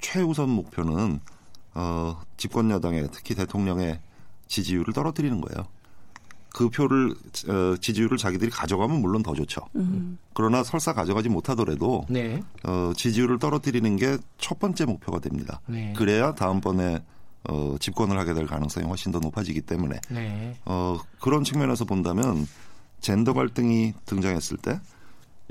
최우선 0.00 0.50
목표는 0.50 1.20
어, 1.74 2.20
집권 2.36 2.70
여당의 2.70 3.08
특히 3.10 3.34
대통령의 3.34 4.00
지지율을 4.48 4.92
떨어뜨리는 4.92 5.40
거예요. 5.40 5.66
그 6.52 6.68
표를 6.68 7.14
어, 7.48 7.76
지지율을 7.80 8.16
자기들이 8.18 8.50
가져가면 8.50 9.00
물론 9.00 9.22
더 9.22 9.32
좋죠. 9.34 9.62
음. 9.76 10.18
그러나 10.34 10.62
설사 10.62 10.92
가져가지 10.92 11.28
못하더라도 11.28 12.04
네. 12.10 12.42
어, 12.64 12.92
지지율을 12.94 13.38
떨어뜨리는 13.38 13.96
게 13.96 14.18
첫 14.38 14.58
번째 14.58 14.84
목표가 14.84 15.20
됩니다. 15.20 15.60
네. 15.66 15.94
그래야 15.96 16.34
다음번에 16.34 17.02
어, 17.48 17.76
집권을 17.78 18.18
하게 18.18 18.34
될 18.34 18.46
가능성이 18.46 18.86
훨씬 18.86 19.12
더 19.12 19.18
높아지기 19.18 19.62
때문에 19.62 20.00
네. 20.10 20.56
어, 20.64 20.98
그런 21.20 21.44
측면에서 21.44 21.84
본다면 21.84 22.46
젠더 23.00 23.34
갈등이 23.34 23.92
등장했을 24.06 24.56
때 24.56 24.80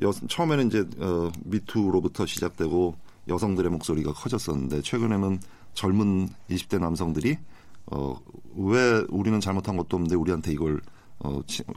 여, 0.02 0.12
처음에는 0.12 0.68
이제 0.68 0.86
어, 1.00 1.32
미투로부터 1.44 2.26
시작되고 2.26 2.96
여성들의 3.28 3.72
목소리가 3.72 4.14
커졌었는데 4.14 4.82
최근에는 4.82 5.40
젊은 5.74 6.30
20대 6.50 6.80
남성들이 6.80 7.38
어, 7.88 8.16
왜 8.56 9.04
우리는 9.10 9.40
잘못한 9.40 9.78
것도 9.78 9.98
없는데 9.98 10.16
우리한테 10.16 10.52
이걸 10.52 10.82
어, 11.20 11.42
치, 11.46 11.64
어, 11.68 11.74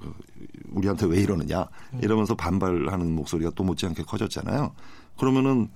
우리한테 0.71 1.07
왜 1.07 1.21
이러느냐 1.21 1.67
이러면서 2.01 2.35
반발하는 2.35 3.15
목소리가 3.15 3.51
또 3.55 3.65
못지않게 3.65 4.05
커졌잖아요. 4.05 4.73
그러면은 5.19 5.69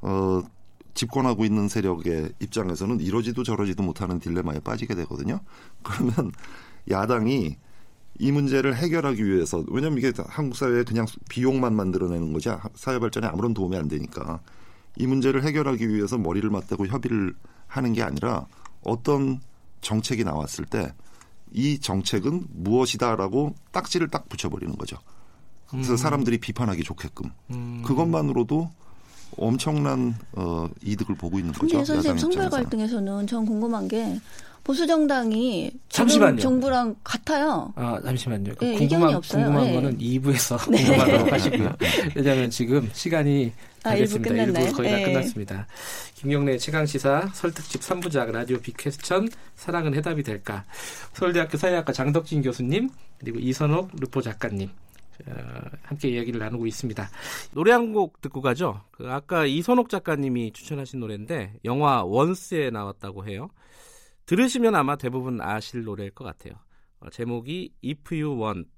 어, 0.00 0.42
집권하고 0.94 1.44
있는 1.44 1.68
세력의 1.68 2.32
입장에서는 2.40 3.00
이러지도 3.00 3.42
저러지도 3.42 3.82
못하는 3.82 4.18
딜레마에 4.18 4.60
빠지게 4.60 4.94
되거든요. 4.94 5.40
그러면 5.82 6.32
야당이 6.90 7.56
이 8.18 8.32
문제를 8.32 8.76
해결하기 8.76 9.24
위해서 9.24 9.64
왜냐하면 9.68 9.98
이게 9.98 10.12
한국 10.26 10.56
사회에 10.56 10.84
그냥 10.84 11.06
비용만 11.28 11.74
만들어내는 11.74 12.32
거지 12.32 12.50
사회 12.74 12.98
발전에 12.98 13.26
아무런 13.26 13.54
도움이 13.54 13.76
안 13.76 13.88
되니까 13.88 14.40
이 14.96 15.06
문제를 15.06 15.44
해결하기 15.44 15.88
위해서 15.88 16.18
머리를 16.18 16.48
맞대고 16.50 16.86
협의를 16.86 17.34
하는 17.66 17.92
게 17.92 18.02
아니라 18.02 18.46
어떤 18.82 19.40
정책이 19.80 20.24
나왔을 20.24 20.64
때 20.64 20.92
이 21.52 21.78
정책은 21.78 22.46
무엇이다라고 22.50 23.54
딱지를 23.72 24.08
딱 24.08 24.28
붙여버리는 24.28 24.76
거죠. 24.76 24.98
그래서 25.68 25.92
음. 25.92 25.96
사람들이 25.96 26.38
비판하기 26.38 26.82
좋게끔 26.82 27.30
음. 27.50 27.82
그것만으로도 27.84 28.70
엄청난 29.36 30.14
어, 30.32 30.68
이득을 30.82 31.14
보고 31.16 31.38
있는 31.38 31.52
거죠. 31.52 31.78
근데 31.78 31.84
선생님 31.84 32.18
성별 32.18 32.50
갈등에서는 32.50 33.26
전 33.26 33.46
궁금한 33.46 33.88
게 33.88 34.18
보수 34.62 34.86
정당이 34.86 35.70
잠시만요. 35.88 36.38
정부랑 36.40 36.96
같아요. 37.02 37.72
아 37.76 37.98
잠시만요. 38.04 38.54
네, 38.56 38.74
궁금한 38.76 39.20
궁금한 39.22 39.64
네. 39.64 39.74
거는 39.74 39.98
2부에서 39.98 40.70
네. 40.70 40.76
궁금하도록 40.84 41.32
하시고요. 41.32 41.72
왜냐하면 42.14 42.50
지금 42.50 42.88
시간이 42.92 43.52
다 43.82 43.90
아, 43.90 43.94
됐습니다. 43.94 44.34
1부, 44.34 44.54
1부 44.54 44.76
거의 44.76 44.90
네. 44.92 45.00
다 45.02 45.08
끝났습니다. 45.08 45.66
김경래 46.14 46.58
최강 46.58 46.84
시사 46.84 47.30
설특집 47.32 47.80
3부작 47.80 48.30
라디오 48.30 48.58
빅퀘스천 48.58 49.28
사랑은 49.56 49.94
해답이 49.94 50.22
될까? 50.22 50.64
서울대학교 51.14 51.56
사회학과 51.56 51.92
장덕진 51.92 52.42
교수님 52.42 52.90
그리고 53.18 53.38
이선옥 53.38 53.92
르포 53.98 54.20
작가님 54.20 54.68
어, 54.68 54.72
함께 55.82 56.08
이야기를 56.10 56.38
나누고 56.40 56.66
있습니다. 56.66 57.08
노래 57.52 57.72
한 57.72 57.92
곡 57.92 58.20
듣고 58.20 58.40
가죠. 58.40 58.82
그 58.92 59.10
아까 59.10 59.46
이선옥 59.46 59.88
작가님이 59.88 60.52
추천하신 60.52 61.00
노래인데 61.00 61.54
영화 61.64 62.04
원스에 62.04 62.70
나왔다고 62.70 63.26
해요. 63.26 63.48
들으시면 64.26 64.74
아마 64.76 64.96
대부분 64.96 65.40
아실 65.40 65.82
노래일 65.82 66.10
것 66.12 66.24
같아요. 66.24 66.54
어, 67.00 67.10
제목이 67.10 67.72
If 67.84 68.14
You 68.14 68.40
Want 68.40 68.70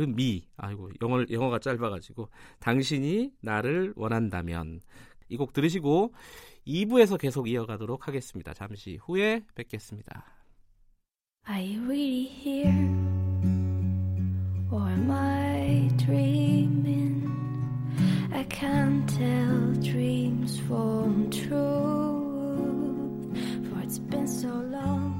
Me. 0.00 0.42
아이고 0.56 0.90
영어 1.02 1.24
영어가 1.30 1.58
짧아가지고 1.60 2.28
당신이 2.58 3.32
나를 3.40 3.94
원한다면 3.96 4.80
이 5.30 5.36
곡 5.36 5.52
들으시고 5.52 6.12
2부에서 6.66 7.18
계속 7.18 7.48
이어가도록 7.48 8.06
하겠습니다. 8.08 8.52
잠시 8.54 8.98
후에 9.02 9.42
뵙겠습니다. 9.54 10.24
Are 11.48 11.64
you 11.76 11.84
really 11.84 12.26
here? 12.26 13.57
Or 14.78 14.86
am 14.90 15.10
I 15.10 15.90
dreaming? 15.96 17.26
I 18.32 18.44
can't 18.44 19.08
tell 19.08 19.72
dreams 19.82 20.60
from 20.60 21.30
truth. 21.30 21.48
For 23.68 23.80
it's 23.82 23.98
been 23.98 24.28
so 24.28 24.46
long. 24.76 25.17